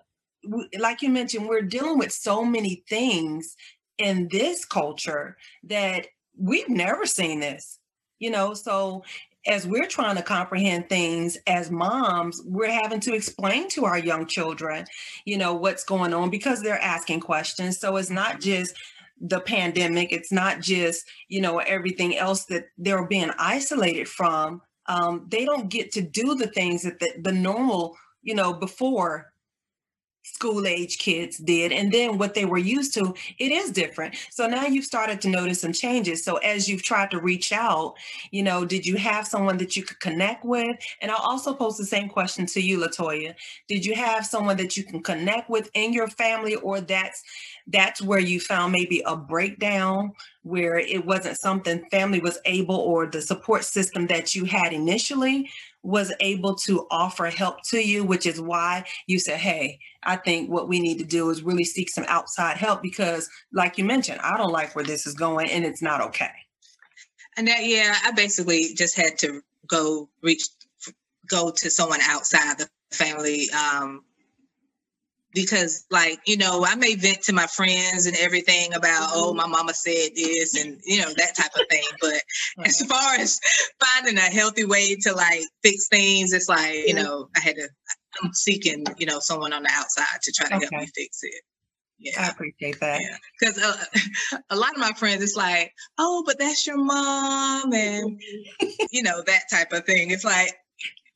like 0.80 1.04
you 1.04 1.10
mentioned, 1.10 1.48
we're 1.48 1.62
dealing 1.62 2.00
with 2.00 2.12
so 2.12 2.44
many 2.44 2.84
things 2.90 3.56
in 4.00 4.28
this 4.32 4.66
culture 4.66 5.38
that 5.66 6.08
we've 6.36 6.68
never 6.68 7.06
seen 7.06 7.40
this 7.40 7.78
you 8.24 8.30
know 8.30 8.54
so 8.54 9.04
as 9.46 9.68
we're 9.68 9.88
trying 9.88 10.16
to 10.16 10.24
comprehend 10.24 10.88
things 10.88 11.38
as 11.48 11.70
moms 11.70 12.42
we're 12.46 12.72
having 12.72 13.00
to 13.02 13.14
explain 13.14 13.68
to 13.68 13.84
our 13.86 14.00
young 14.00 14.26
children 14.26 14.86
you 15.26 15.38
know 15.38 15.54
what's 15.54 15.84
going 15.84 16.14
on 16.14 16.30
because 16.30 16.62
they're 16.62 16.82
asking 16.82 17.20
questions. 17.20 17.80
So 17.80 17.98
it's 17.98 18.10
not 18.10 18.40
just 18.40 18.76
the 19.22 19.40
pandemic 19.40 20.12
it's 20.12 20.32
not 20.32 20.60
just 20.60 21.06
you 21.30 21.40
know 21.40 21.60
everything 21.60 22.18
else 22.18 22.46
that 22.46 22.66
they're 22.78 23.08
being 23.08 23.32
isolated 23.38 24.08
from. 24.08 24.62
Um, 24.88 25.28
they 25.30 25.46
don't 25.46 25.70
get 25.70 25.94
to 25.94 26.02
do 26.02 26.36
the 26.36 26.48
things 26.48 26.84
that 26.84 27.00
the, 27.00 27.14
the 27.22 27.32
normal 27.32 27.96
you 28.22 28.36
know 28.36 28.54
before 28.54 29.33
school 30.24 30.66
age 30.66 30.98
kids 30.98 31.38
did 31.38 31.72
and 31.72 31.92
then 31.92 32.18
what 32.18 32.34
they 32.34 32.46
were 32.46 32.58
used 32.58 32.94
to 32.94 33.14
it 33.40 33.52
is 33.52 33.72
different. 33.72 34.16
So 34.32 34.48
now 34.48 34.66
you've 34.66 34.86
started 34.86 35.22
to 35.22 35.30
notice 35.30 35.62
some 35.62 35.74
changes. 35.74 36.24
So 36.24 36.38
as 36.38 36.68
you've 36.68 36.84
tried 36.84 37.12
to 37.12 37.20
reach 37.20 37.52
out 37.52 37.96
you 38.32 38.42
know 38.42 38.66
did 38.66 38.86
you 38.86 38.96
have 38.96 39.28
someone 39.28 39.58
that 39.58 39.76
you 39.76 39.84
could 39.84 40.00
connect 40.00 40.46
with? 40.46 40.78
And 41.02 41.12
i'll 41.12 41.18
also 41.18 41.54
pose 41.54 41.78
the 41.78 41.86
same 41.86 42.10
question 42.10 42.46
to 42.48 42.62
you 42.62 42.78
latoya. 42.80 43.36
Did 43.68 43.86
you 43.86 43.96
have 43.96 44.26
someone 44.26 44.58
that 44.58 44.78
you 44.78 44.84
can 44.84 45.04
connect 45.04 45.50
with 45.50 45.70
in 45.74 45.94
your 45.94 46.08
family 46.08 46.56
or 46.56 46.82
that's 46.82 47.24
that's 47.68 48.02
where 48.02 48.20
you 48.20 48.40
found 48.40 48.72
maybe 48.72 49.02
a 49.06 49.16
breakdown 49.16 50.14
where 50.44 50.78
it 50.78 51.06
wasn't 51.06 51.38
something 51.38 51.86
family 51.90 52.20
was 52.20 52.38
able 52.46 52.76
or 52.76 53.08
the 53.08 53.22
support 53.22 53.64
system 53.64 54.08
that 54.08 54.36
you 54.36 54.46
had 54.46 54.74
initially 54.74 55.50
was 55.84 56.14
able 56.22 56.56
to 56.56 56.88
offer 56.90 57.26
help 57.26 57.58
to 57.70 57.78
you, 57.78 58.04
which 58.04 58.26
is 58.26 58.40
why 58.40 58.86
you 59.06 59.20
said, 59.20 59.38
Hey, 59.38 59.80
I 60.02 60.16
think 60.16 60.50
what 60.50 60.68
we 60.68 60.80
need 60.80 60.98
to 61.00 61.06
do 61.06 61.30
is 61.30 61.44
really 61.44 61.66
seek 61.66 61.90
some 61.90 62.06
outside 62.08 62.58
help 62.58 62.82
because, 62.82 63.30
like 63.52 63.78
you 63.78 63.84
mentioned, 63.84 64.22
I 64.22 64.38
don't 64.38 64.52
like 64.52 64.76
where 64.76 64.86
this 64.86 65.06
is 65.06 65.14
going 65.14 65.50
and 65.50 65.66
it's 65.66 65.82
not 65.82 66.02
okay. 66.02 66.32
And 67.36 67.48
that, 67.48 67.66
yeah, 67.66 67.96
I 68.04 68.12
basically 68.12 68.74
just 68.76 68.96
had 68.96 69.18
to 69.20 69.42
go 69.68 70.10
reach, 70.22 70.44
go 71.30 71.52
to 71.52 71.70
someone 71.70 72.00
outside 72.02 72.60
the 72.60 72.70
family. 72.92 73.50
Um, 73.52 74.04
because 75.34 75.86
like 75.92 76.20
you 76.26 76.38
know 76.38 76.66
i 76.66 76.76
may 76.76 76.96
vent 76.96 77.22
to 77.22 77.34
my 77.34 77.48
friends 77.48 78.06
and 78.06 78.16
everything 78.18 78.74
about 78.74 79.10
oh 79.14 79.30
mm-hmm. 79.30 79.38
my 79.38 79.48
mama 79.48 79.74
said 79.74 80.10
this 80.16 80.56
and 80.56 80.80
you 80.86 81.02
know 81.02 81.12
that 81.18 81.36
type 81.36 81.52
of 81.56 81.68
thing 81.70 81.84
but 82.02 82.14
right. 82.58 82.68
as 82.68 82.82
far 82.86 83.16
as 83.16 83.40
finding 83.80 84.18
a 84.18 84.22
healthy 84.22 84.66
way 84.66 84.96
to 84.96 85.14
like 85.14 85.42
fix 85.64 85.88
things 85.88 86.34
it's 86.34 86.50
like 86.50 86.88
you 86.88 86.94
know 86.94 87.28
i 87.36 87.40
had 87.40 87.56
to 87.56 87.68
i'm 88.24 88.34
seeking 88.34 88.86
you 88.98 89.06
know 89.06 89.20
someone 89.20 89.54
on 89.54 89.64
the 89.64 89.70
outside 89.72 90.22
to 90.22 90.32
try 90.32 90.48
to 90.48 90.56
okay. 90.56 90.68
help 90.72 90.84
me 90.84 90.90
fix 90.96 91.20
it 91.24 91.42
yeah 92.00 92.14
i 92.20 92.30
appreciate 92.30 92.80
that 92.80 93.02
because 93.40 93.58
yeah. 93.58 93.74
uh, 94.34 94.42
a 94.50 94.56
lot 94.56 94.72
of 94.72 94.78
my 94.78 94.92
friends 94.94 95.24
it's 95.24 95.36
like 95.36 95.72
oh 95.98 96.24
but 96.26 96.38
that's 96.38 96.66
your 96.68 96.78
mom 96.78 97.74
and 97.74 98.22
you 98.92 99.04
know 99.04 99.22
that 99.26 99.44
type 99.50 99.72
of 99.72 99.86
thing 99.86 100.12
it's 100.12 100.26
like 100.26 100.52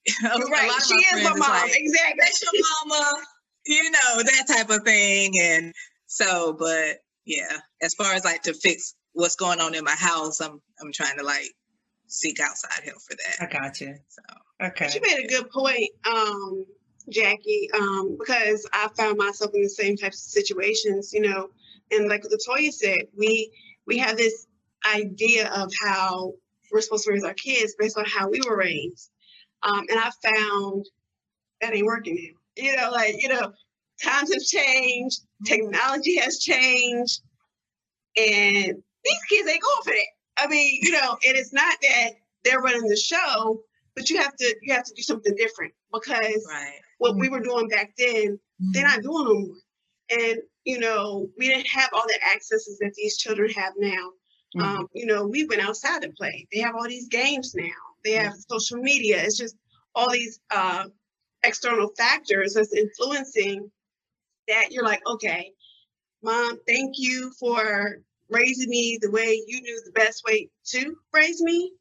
right. 0.23 0.71
she 0.87 0.93
is 0.93 1.21
my 1.25 1.31
mom. 1.31 1.39
Like, 1.39 1.71
exactly. 1.75 2.15
That's 2.17 2.41
your 2.41 2.63
mama 2.85 3.21
you 3.67 3.91
know, 3.91 4.23
that 4.23 4.45
type 4.47 4.69
of 4.69 4.83
thing. 4.83 5.33
And 5.41 5.73
so, 6.05 6.53
but 6.53 6.97
yeah, 7.25 7.57
as 7.81 7.93
far 7.93 8.13
as 8.13 8.23
like 8.23 8.43
to 8.43 8.53
fix 8.53 8.95
what's 9.13 9.35
going 9.35 9.59
on 9.59 9.75
in 9.75 9.83
my 9.83 9.95
house, 9.95 10.39
I'm 10.41 10.61
I'm 10.81 10.91
trying 10.93 11.17
to 11.17 11.23
like 11.23 11.53
seek 12.07 12.39
outside 12.39 12.83
help 12.83 13.01
for 13.01 13.15
that. 13.15 13.47
I 13.47 13.59
got 13.59 13.81
you. 13.81 13.95
So 14.07 14.21
okay. 14.67 14.85
But 14.85 14.95
you 14.95 15.01
made 15.01 15.25
a 15.25 15.27
good 15.27 15.49
point, 15.51 15.89
um, 16.05 16.65
Jackie, 17.09 17.69
um, 17.73 18.15
because 18.17 18.67
I 18.73 18.87
found 18.95 19.17
myself 19.17 19.51
in 19.53 19.61
the 19.61 19.69
same 19.69 19.97
types 19.97 20.25
of 20.25 20.31
situations, 20.31 21.11
you 21.13 21.21
know, 21.21 21.49
and 21.91 22.07
like 22.07 22.23
Latoya 22.23 22.71
said, 22.71 23.07
we 23.17 23.51
we 23.85 23.97
have 23.97 24.17
this 24.17 24.47
idea 24.95 25.49
of 25.49 25.71
how 25.81 26.33
we're 26.71 26.81
supposed 26.81 27.05
to 27.05 27.11
raise 27.11 27.23
our 27.23 27.33
kids 27.33 27.75
based 27.77 27.97
on 27.97 28.05
how 28.05 28.29
we 28.29 28.41
were 28.47 28.57
raised. 28.57 29.09
Um, 29.63 29.85
and 29.89 29.99
I 29.99 30.11
found 30.23 30.85
that 31.61 31.73
ain't 31.73 31.85
working 31.85 32.15
now 32.15 32.39
you 32.57 32.75
know, 32.75 32.89
like, 32.91 33.21
you 33.21 33.29
know, 33.29 33.53
times 34.03 34.33
have 34.33 34.43
changed, 34.43 35.21
technology 35.45 36.17
has 36.17 36.39
changed, 36.39 37.21
and 38.15 38.75
these 39.03 39.23
kids 39.29 39.49
ain't 39.49 39.61
going 39.61 39.83
for 39.83 39.91
that. 39.91 40.43
I 40.43 40.47
mean, 40.47 40.79
you 40.81 40.91
know, 40.91 41.17
and 41.25 41.37
it's 41.37 41.53
not 41.53 41.77
that 41.81 42.09
they're 42.43 42.59
running 42.59 42.87
the 42.87 42.95
show, 42.95 43.61
but 43.95 44.09
you 44.09 44.17
have 44.17 44.35
to 44.35 44.55
you 44.61 44.73
have 44.73 44.83
to 44.85 44.93
do 44.95 45.01
something 45.01 45.35
different 45.35 45.73
because 45.91 46.47
right. 46.49 46.79
what 46.99 47.15
we 47.15 47.29
were 47.29 47.39
doing 47.39 47.67
back 47.67 47.93
then, 47.97 48.39
they're 48.59 48.83
not 48.83 49.01
doing 49.01 49.25
no 49.25 49.33
more. 49.33 49.55
And 50.09 50.39
you 50.63 50.79
know, 50.79 51.27
we 51.37 51.47
didn't 51.47 51.67
have 51.67 51.89
all 51.93 52.05
the 52.07 52.19
accesses 52.33 52.77
that 52.79 52.93
these 52.95 53.17
children 53.17 53.49
have 53.51 53.73
now. 53.77 54.11
Mm-hmm. 54.55 54.61
Um, 54.61 54.87
you 54.93 55.05
know, 55.05 55.25
we 55.25 55.45
went 55.45 55.61
outside 55.61 56.01
to 56.03 56.09
play. 56.09 56.47
They 56.53 56.59
have 56.59 56.75
all 56.75 56.87
these 56.87 57.07
games 57.07 57.53
now. 57.55 57.65
They 58.03 58.13
have 58.13 58.33
mm-hmm. 58.33 58.53
social 58.53 58.77
media. 58.77 59.21
It's 59.23 59.37
just 59.37 59.55
all 59.95 60.11
these 60.11 60.39
uh, 60.51 60.85
external 61.43 61.89
factors 61.97 62.53
that's 62.53 62.73
influencing 62.73 63.71
that 64.47 64.71
you're 64.71 64.83
like, 64.83 65.01
okay, 65.07 65.51
mom, 66.23 66.59
thank 66.67 66.95
you 66.97 67.31
for 67.39 68.01
raising 68.29 68.69
me 68.69 68.97
the 69.01 69.11
way 69.11 69.41
you 69.47 69.61
knew 69.61 69.81
the 69.85 69.91
best 69.91 70.23
way 70.25 70.49
to 70.65 70.95
raise 71.13 71.41
me. 71.41 71.71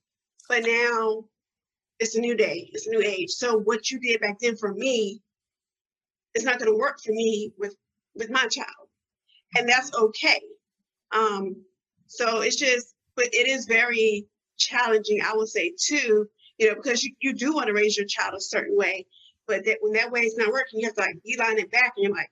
But 0.49 0.65
now 0.65 1.25
it's 1.99 2.17
a 2.17 2.21
new 2.21 2.37
day, 2.37 2.71
it's 2.73 2.87
a 2.87 2.91
new 2.91 3.03
age. 3.03 3.31
So 3.31 3.59
what 3.59 3.91
you 3.91 3.99
did 3.99 4.21
back 4.21 4.39
then 4.41 4.57
for 4.57 4.73
me 4.73 5.21
is 6.35 6.45
not 6.45 6.59
going 6.59 6.71
to 6.71 6.79
work 6.79 7.01
for 7.01 7.13
me 7.13 7.53
with 7.59 7.75
with 8.15 8.31
my 8.31 8.47
child, 8.47 8.89
and 9.57 9.69
that's 9.69 9.95
okay. 9.95 10.41
Um, 11.13 11.57
so 12.07 12.41
it's 12.41 12.57
just, 12.57 12.95
but 13.15 13.27
it 13.27 13.47
is 13.47 13.67
very 13.67 14.27
challenging, 14.57 15.21
I 15.23 15.35
would 15.35 15.49
say 15.49 15.75
too, 15.79 16.27
you 16.59 16.69
know, 16.69 16.75
because 16.75 17.03
you, 17.05 17.15
you 17.21 17.35
do 17.35 17.53
want 17.55 17.67
to 17.67 17.75
raise 17.75 17.97
your 17.97 18.07
child 18.07 18.35
a 18.35 18.41
certain 18.41 18.77
way, 18.77 19.07
but 19.47 19.65
that 19.65 19.79
when 19.81 19.93
that 19.95 20.11
way 20.11 20.23
is 20.23 20.37
not 20.37 20.53
working, 20.53 20.81
you 20.81 20.87
have 20.87 20.95
to 20.95 21.03
like 21.03 21.23
beeline 21.25 21.59
it 21.59 21.71
back, 21.71 21.93
and 21.97 22.05
you're 22.05 22.15
like, 22.15 22.31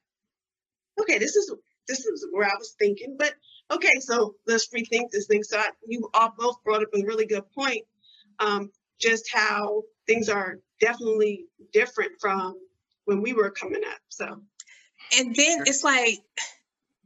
okay, 1.01 1.19
this 1.19 1.37
is 1.37 1.53
this 1.89 2.05
is 2.07 2.27
where 2.33 2.47
I 2.47 2.57
was 2.59 2.75
thinking, 2.79 3.17
but 3.19 3.35
okay, 3.71 3.93
so 4.01 4.35
let's 4.47 4.69
rethink 4.69 5.11
this 5.11 5.27
thing. 5.27 5.43
So 5.43 5.59
I, 5.59 5.69
you 5.87 6.09
all 6.15 6.33
both 6.37 6.63
brought 6.65 6.83
up 6.83 6.89
a 6.95 7.05
really 7.05 7.27
good 7.27 7.45
point, 7.53 7.83
um, 8.39 8.71
just 9.01 9.29
how 9.33 9.83
things 10.07 10.29
are 10.29 10.59
definitely 10.81 11.47
different 11.73 12.13
from 12.21 12.57
when 13.05 13.23
we 13.23 13.33
were 13.33 13.51
coming 13.51 13.83
up. 13.87 14.01
So, 14.09 14.41
and 15.17 15.35
then 15.35 15.65
it's 15.67 15.85
like 15.85 16.21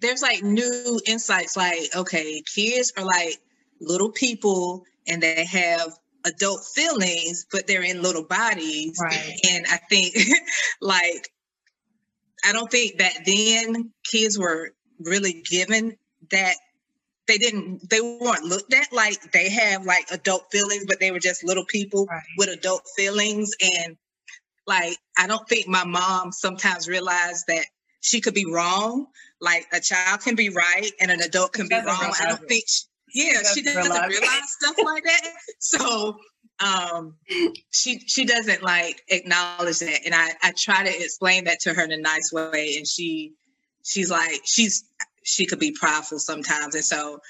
there's 0.01 0.23
like 0.23 0.42
new 0.42 1.01
insights. 1.07 1.57
Like, 1.57 1.90
okay, 1.94 2.42
kids 2.42 2.92
are 2.97 3.05
like 3.05 3.38
little 3.81 4.11
people, 4.11 4.85
and 5.07 5.23
they 5.23 5.44
have 5.44 5.92
adult 6.24 6.64
feelings, 6.74 7.46
but 7.50 7.66
they're 7.66 7.83
in 7.83 8.02
little 8.02 8.24
bodies. 8.24 8.98
Right. 9.00 9.38
And 9.50 9.66
I 9.68 9.76
think 9.88 10.16
like 10.81 11.31
I 12.44 12.52
don't 12.52 12.70
think 12.70 12.98
back 12.98 13.24
then 13.24 13.92
kids 14.04 14.38
were 14.38 14.70
really 15.00 15.42
given 15.48 15.96
that 16.31 16.54
they 17.26 17.38
didn't 17.38 17.88
they 17.88 18.00
weren't 18.00 18.44
looked 18.44 18.72
at 18.72 18.92
like 18.92 19.33
they 19.33 19.50
have 19.50 19.85
like 19.85 20.11
adult 20.11 20.50
feelings, 20.50 20.87
but 20.87 20.98
they 21.00 21.11
were 21.11 21.18
just 21.18 21.44
little 21.44 21.64
people 21.64 22.07
right. 22.07 22.22
with 22.37 22.48
adult 22.48 22.83
feelings. 22.96 23.52
And 23.61 23.96
like 24.66 24.96
I 25.16 25.26
don't 25.26 25.48
think 25.48 25.68
my 25.68 25.85
mom 25.85 26.33
sometimes 26.33 26.88
realized 26.88 27.46
that 27.48 27.66
she 28.00 28.20
could 28.20 28.35
be 28.35 28.46
wrong. 28.46 29.07
Like 29.40 29.66
a 29.72 29.81
child 29.81 30.20
can 30.20 30.35
be 30.35 30.48
right 30.48 30.90
and 31.00 31.11
an 31.11 31.20
adult 31.20 31.52
can 31.52 31.68
be 31.68 31.76
wrong. 31.76 32.12
I 32.20 32.26
don't 32.26 32.48
think 32.48 32.64
she, 32.66 32.85
yeah, 33.14 33.42
she 33.55 33.62
doesn't 33.62 33.83
realize. 33.83 34.09
realize 34.09 34.51
stuff 34.61 34.77
like 34.85 35.05
that. 35.05 35.33
So 35.59 36.18
um 36.61 37.14
she 37.73 38.01
she 38.01 38.25
doesn't 38.25 38.62
like 38.62 39.03
acknowledge 39.09 39.79
that. 39.81 40.01
And 40.05 40.14
I, 40.14 40.31
I 40.42 40.53
try 40.57 40.85
to 40.85 41.03
explain 41.03 41.44
that 41.44 41.61
to 41.61 41.75
her 41.75 41.83
in 41.83 41.92
a 41.92 41.99
nice 41.99 42.33
way. 42.33 42.75
And 42.77 42.87
she 42.87 43.33
she's 43.85 44.11
like, 44.11 44.40
she's 44.44 44.85
she 45.25 45.47
could 45.47 45.59
be 45.59 45.77
prideful 45.79 46.18
sometimes. 46.18 46.75
And 46.75 46.85
so 46.85 47.21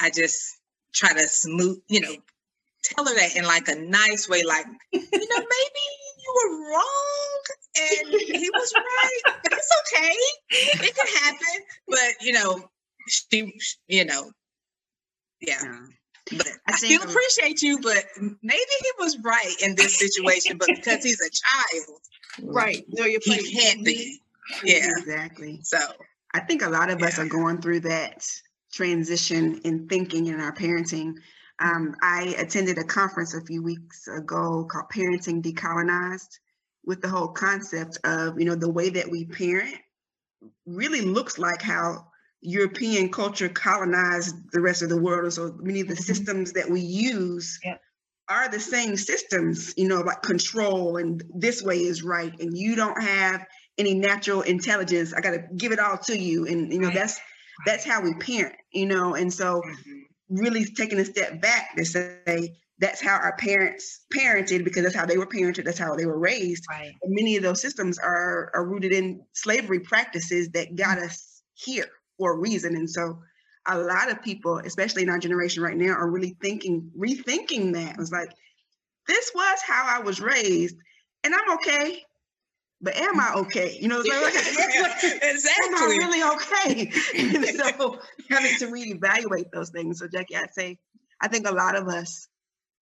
I 0.00 0.10
just 0.10 0.40
try 0.92 1.12
to 1.12 1.28
smooth, 1.28 1.78
you 1.88 2.00
know, 2.00 2.14
tell 2.84 3.06
her 3.06 3.14
that 3.14 3.36
in 3.36 3.44
like 3.44 3.68
a 3.68 3.74
nice 3.74 4.28
way, 4.28 4.42
like, 4.44 4.66
you 4.92 5.00
know, 5.00 5.08
maybe 5.10 5.84
you 6.22 6.34
were 6.36 6.70
wrong 6.70 7.40
and 7.76 8.20
he 8.20 8.50
was 8.50 8.72
right. 8.76 9.34
but 9.42 9.52
It's 9.52 9.70
okay. 9.80 10.14
It 10.86 10.94
can 10.94 11.06
happen. 11.22 11.64
But 11.88 12.22
you 12.22 12.32
know, 12.32 12.70
she, 13.08 13.52
you 13.86 14.04
know, 14.04 14.30
yeah. 15.40 15.58
yeah. 15.62 15.80
But 16.38 16.46
I, 16.66 16.72
I 16.72 16.76
still 16.76 17.02
appreciate 17.02 17.60
you, 17.60 17.80
but 17.80 18.02
maybe 18.42 18.62
he 18.80 18.90
was 18.98 19.18
right 19.22 19.54
in 19.62 19.74
this 19.74 19.98
situation, 19.98 20.56
but 20.56 20.68
because 20.68 21.04
he's 21.04 21.20
a 21.20 21.30
child, 21.30 22.00
right? 22.42 22.82
No, 22.88 23.04
you're 23.04 23.20
he 23.22 23.52
can't 23.52 23.84
be. 23.84 24.20
Yeah, 24.64 24.88
exactly. 24.98 25.60
So 25.62 25.78
I 26.32 26.40
think 26.40 26.62
a 26.62 26.68
lot 26.68 26.90
of 26.90 27.00
yeah. 27.00 27.06
us 27.06 27.18
are 27.18 27.28
going 27.28 27.60
through 27.60 27.80
that 27.80 28.26
transition 28.72 29.60
in 29.64 29.86
thinking 29.88 30.26
in 30.26 30.40
our 30.40 30.52
parenting. 30.52 31.14
Um, 31.58 31.94
I 32.02 32.34
attended 32.38 32.78
a 32.78 32.84
conference 32.84 33.34
a 33.34 33.44
few 33.44 33.62
weeks 33.62 34.08
ago 34.08 34.66
called 34.70 34.88
Parenting 34.92 35.42
Decolonized, 35.42 36.38
with 36.84 37.00
the 37.00 37.08
whole 37.08 37.28
concept 37.28 37.98
of 38.04 38.38
you 38.38 38.44
know 38.46 38.54
the 38.54 38.70
way 38.70 38.90
that 38.90 39.10
we 39.10 39.24
parent 39.24 39.76
really 40.66 41.00
looks 41.00 41.38
like 41.38 41.62
how 41.62 42.06
European 42.44 43.08
culture 43.08 43.48
colonized 43.48 44.36
the 44.52 44.60
rest 44.60 44.82
of 44.82 44.90
the 44.90 45.00
world. 45.00 45.24
And 45.24 45.32
so 45.32 45.56
many 45.60 45.80
of 45.80 45.88
the 45.88 45.94
mm-hmm. 45.94 46.02
systems 46.02 46.52
that 46.52 46.68
we 46.70 46.80
use 46.80 47.58
are 48.28 48.50
the 48.50 48.60
same 48.60 48.96
systems, 48.96 49.72
you 49.76 49.88
know, 49.88 50.00
like 50.00 50.22
control 50.22 50.98
and 50.98 51.22
this 51.34 51.62
way 51.62 51.78
is 51.78 52.02
right. 52.02 52.38
And 52.38 52.56
you 52.56 52.76
don't 52.76 53.02
have 53.02 53.46
any 53.78 53.94
natural 53.94 54.42
intelligence. 54.42 55.14
I 55.14 55.20
got 55.20 55.30
to 55.30 55.42
give 55.56 55.72
it 55.72 55.78
all 55.78 55.96
to 55.98 56.16
you. 56.16 56.46
And, 56.46 56.70
you 56.70 56.78
know, 56.78 56.88
right. 56.88 56.96
that's, 56.96 57.18
that's 57.64 57.84
how 57.84 58.02
we 58.02 58.14
parent, 58.14 58.56
you 58.72 58.86
know? 58.86 59.14
And 59.14 59.32
so 59.32 59.62
mm-hmm. 59.62 60.00
really 60.28 60.66
taking 60.66 60.98
a 60.98 61.04
step 61.04 61.40
back 61.40 61.76
to 61.76 61.84
say, 61.84 62.56
that's 62.78 63.00
how 63.00 63.16
our 63.16 63.36
parents 63.36 64.04
parented 64.12 64.64
because 64.64 64.82
that's 64.82 64.96
how 64.96 65.06
they 65.06 65.16
were 65.16 65.26
parented, 65.26 65.64
that's 65.64 65.78
how 65.78 65.94
they 65.94 66.06
were 66.06 66.18
raised. 66.18 66.64
Right. 66.68 66.92
And 67.02 67.14
many 67.14 67.36
of 67.36 67.42
those 67.42 67.62
systems 67.62 67.98
are, 67.98 68.50
are 68.54 68.66
rooted 68.66 68.92
in 68.92 69.24
slavery 69.32 69.80
practices 69.80 70.50
that 70.50 70.76
got 70.76 70.98
us 70.98 71.42
here 71.54 71.86
for 72.18 72.34
a 72.34 72.38
reason. 72.38 72.76
And 72.76 72.88
so 72.88 73.18
a 73.66 73.78
lot 73.78 74.10
of 74.10 74.22
people, 74.22 74.58
especially 74.58 75.02
in 75.02 75.10
our 75.10 75.18
generation 75.18 75.62
right 75.62 75.76
now, 75.76 75.92
are 75.92 76.10
really 76.10 76.36
thinking, 76.42 76.90
rethinking 76.98 77.72
that. 77.74 77.92
It 77.92 77.98
was 77.98 78.12
like, 78.12 78.28
this 79.06 79.32
was 79.34 79.58
how 79.66 79.84
I 79.86 80.00
was 80.00 80.20
raised, 80.20 80.76
and 81.22 81.34
I'm 81.34 81.54
okay. 81.56 82.02
But 82.80 82.96
am 82.96 83.18
I 83.18 83.34
okay? 83.36 83.78
You 83.80 83.88
know, 83.88 84.02
so 84.02 84.22
like, 84.22 84.34
exactly. 84.34 85.20
am 85.66 85.74
I 85.74 85.86
really 85.88 86.22
okay? 86.34 86.92
and 87.16 87.46
so 87.46 87.98
having 88.30 88.58
to 88.58 88.66
reevaluate 88.66 89.50
those 89.52 89.70
things. 89.70 90.00
So 90.00 90.08
Jackie, 90.08 90.36
I'd 90.36 90.52
say 90.52 90.78
I 91.20 91.28
think 91.28 91.48
a 91.48 91.52
lot 91.52 91.76
of 91.76 91.88
us 91.88 92.28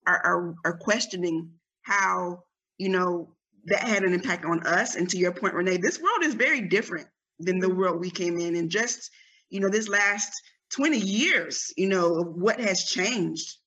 are, 0.06 0.20
are, 0.24 0.54
are 0.64 0.78
questioning 0.78 1.50
how, 1.82 2.42
you 2.78 2.88
know, 2.88 3.34
that 3.66 3.80
had 3.80 4.02
an 4.02 4.12
impact 4.12 4.44
on 4.44 4.66
us. 4.66 4.96
And 4.96 5.08
to 5.10 5.18
your 5.18 5.32
point, 5.32 5.54
Renee, 5.54 5.76
this 5.76 6.00
world 6.00 6.24
is 6.24 6.34
very 6.34 6.62
different 6.62 7.06
than 7.38 7.60
the 7.60 7.68
mm-hmm. 7.68 7.78
world 7.78 8.00
we 8.00 8.10
came 8.10 8.38
in. 8.38 8.56
And 8.56 8.70
just, 8.70 9.10
you 9.52 9.60
know, 9.60 9.68
this 9.68 9.88
last 9.88 10.32
20 10.74 10.98
years, 10.98 11.72
you 11.76 11.86
know, 11.86 12.22
what 12.22 12.58
has 12.58 12.84
changed. 12.84 13.58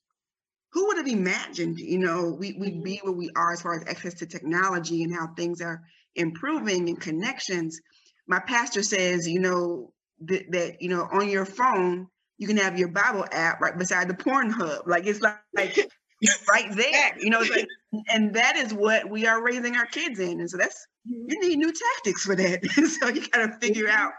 Who 0.73 0.87
would 0.87 0.97
have 0.97 1.07
imagined, 1.07 1.79
you 1.79 1.99
know, 1.99 2.35
we, 2.37 2.53
we'd 2.53 2.73
mm-hmm. 2.73 2.83
be 2.83 2.99
where 3.03 3.13
we 3.13 3.29
are 3.35 3.53
as 3.53 3.61
far 3.61 3.75
as 3.75 3.87
access 3.87 4.15
to 4.15 4.25
technology 4.25 5.03
and 5.03 5.13
how 5.13 5.27
things 5.27 5.61
are 5.61 5.81
improving 6.15 6.89
and 6.89 6.99
connections. 6.99 7.79
My 8.27 8.39
pastor 8.39 8.83
says, 8.83 9.25
you 9.27 9.39
know, 9.39 9.93
that, 10.25 10.51
that 10.51 10.81
you 10.81 10.89
know, 10.89 11.07
on 11.11 11.29
your 11.29 11.45
phone, 11.45 12.07
you 12.37 12.47
can 12.47 12.57
have 12.57 12.77
your 12.77 12.89
Bible 12.89 13.25
app 13.31 13.61
right 13.61 13.77
beside 13.77 14.09
the 14.09 14.15
porn 14.15 14.49
hub. 14.49 14.81
Like 14.85 15.05
it's 15.05 15.21
like, 15.21 15.37
like 15.55 15.77
right 16.49 16.75
there, 16.75 17.17
you 17.19 17.29
know, 17.29 17.39
like, 17.39 17.67
and 18.09 18.33
that 18.33 18.57
is 18.57 18.73
what 18.73 19.09
we 19.09 19.27
are 19.27 19.41
raising 19.41 19.77
our 19.77 19.85
kids 19.85 20.19
in. 20.19 20.41
And 20.41 20.49
so 20.49 20.57
that's 20.57 20.85
mm-hmm. 21.07 21.25
you 21.29 21.39
need 21.41 21.57
new 21.57 21.71
tactics 21.71 22.25
for 22.25 22.35
that. 22.35 22.65
so 22.99 23.07
you 23.07 23.25
gotta 23.29 23.55
figure 23.61 23.85
mm-hmm. 23.85 24.01
out 24.01 24.13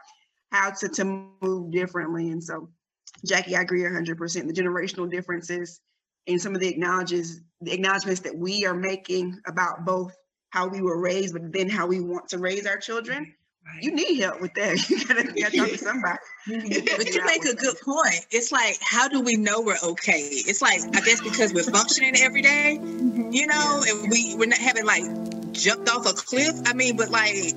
how 0.52 0.70
to, 0.70 0.88
to 0.88 1.28
move 1.40 1.70
differently. 1.70 2.30
And 2.30 2.42
so 2.42 2.68
Jackie, 3.24 3.56
I 3.56 3.62
agree 3.62 3.82
100%. 3.82 4.46
The 4.46 4.52
generational 4.52 5.10
differences 5.10 5.80
and 6.26 6.40
some 6.40 6.54
of 6.54 6.60
the 6.60 6.68
acknowledges 6.68 7.40
the 7.60 7.72
acknowledgments 7.72 8.20
that 8.20 8.36
we 8.36 8.66
are 8.66 8.74
making 8.74 9.40
about 9.46 9.84
both 9.84 10.14
how 10.50 10.68
we 10.68 10.82
were 10.82 11.00
raised, 11.00 11.32
but 11.32 11.52
then 11.52 11.68
how 11.68 11.86
we 11.86 12.00
want 12.00 12.28
to 12.28 12.38
raise 12.38 12.66
our 12.66 12.78
children. 12.78 13.34
Right. 13.66 13.82
You 13.82 13.94
need 13.94 14.20
help 14.20 14.40
with 14.40 14.54
that. 14.54 14.78
You 14.88 15.04
gotta, 15.04 15.32
you 15.34 15.42
gotta 15.42 15.56
talk 15.56 15.68
to 15.68 15.78
somebody. 15.78 16.18
but 16.46 17.14
you 17.14 17.24
make 17.24 17.44
a 17.44 17.54
good 17.54 17.76
that. 17.76 17.82
point. 17.84 18.26
It's 18.30 18.52
like, 18.52 18.78
how 18.80 19.08
do 19.08 19.20
we 19.20 19.36
know 19.36 19.60
we're 19.60 19.76
okay? 19.82 20.20
It's 20.20 20.62
like, 20.62 20.80
I 20.94 21.00
guess 21.00 21.20
because 21.20 21.52
we're 21.52 21.64
functioning 21.64 22.14
every 22.18 22.42
day, 22.42 22.78
mm-hmm. 22.80 23.32
you 23.32 23.46
know, 23.46 23.82
and 23.86 24.10
we 24.10 24.36
we're 24.36 24.46
not 24.46 24.58
having 24.58 24.84
like 24.84 25.02
jumped 25.52 25.88
off 25.88 26.06
a 26.06 26.12
cliff. 26.12 26.54
I 26.66 26.74
mean, 26.74 26.96
but 26.96 27.10
like, 27.10 27.54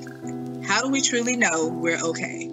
how 0.65 0.81
do 0.81 0.89
we 0.89 1.01
truly 1.01 1.37
know 1.37 1.67
we're 1.67 1.99
okay? 1.99 2.49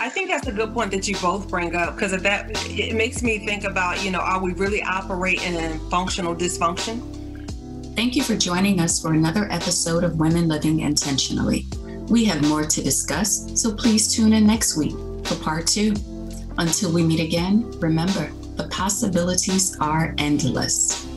I 0.00 0.08
think 0.08 0.30
that's 0.30 0.46
a 0.46 0.52
good 0.52 0.72
point 0.72 0.92
that 0.92 1.08
you 1.08 1.16
both 1.16 1.48
bring 1.48 1.74
up 1.74 1.96
because 1.96 2.12
that 2.12 2.50
it 2.70 2.94
makes 2.94 3.20
me 3.20 3.44
think 3.44 3.64
about, 3.64 4.04
you 4.04 4.12
know, 4.12 4.20
are 4.20 4.40
we 4.40 4.52
really 4.52 4.80
operating 4.80 5.54
in 5.54 5.80
functional 5.90 6.36
dysfunction? 6.36 7.02
Thank 7.96 8.14
you 8.14 8.22
for 8.22 8.36
joining 8.36 8.78
us 8.80 9.02
for 9.02 9.12
another 9.12 9.50
episode 9.50 10.04
of 10.04 10.20
Women 10.20 10.46
Living 10.46 10.80
Intentionally. 10.80 11.66
We 12.08 12.24
have 12.26 12.46
more 12.46 12.64
to 12.64 12.80
discuss, 12.80 13.60
so 13.60 13.74
please 13.74 14.14
tune 14.14 14.34
in 14.34 14.46
next 14.46 14.76
week 14.76 14.94
for 15.26 15.34
part 15.42 15.66
two. 15.66 15.94
Until 16.58 16.92
we 16.92 17.02
meet 17.02 17.18
again, 17.18 17.68
remember 17.80 18.30
the 18.54 18.68
possibilities 18.68 19.76
are 19.80 20.14
endless. 20.18 21.07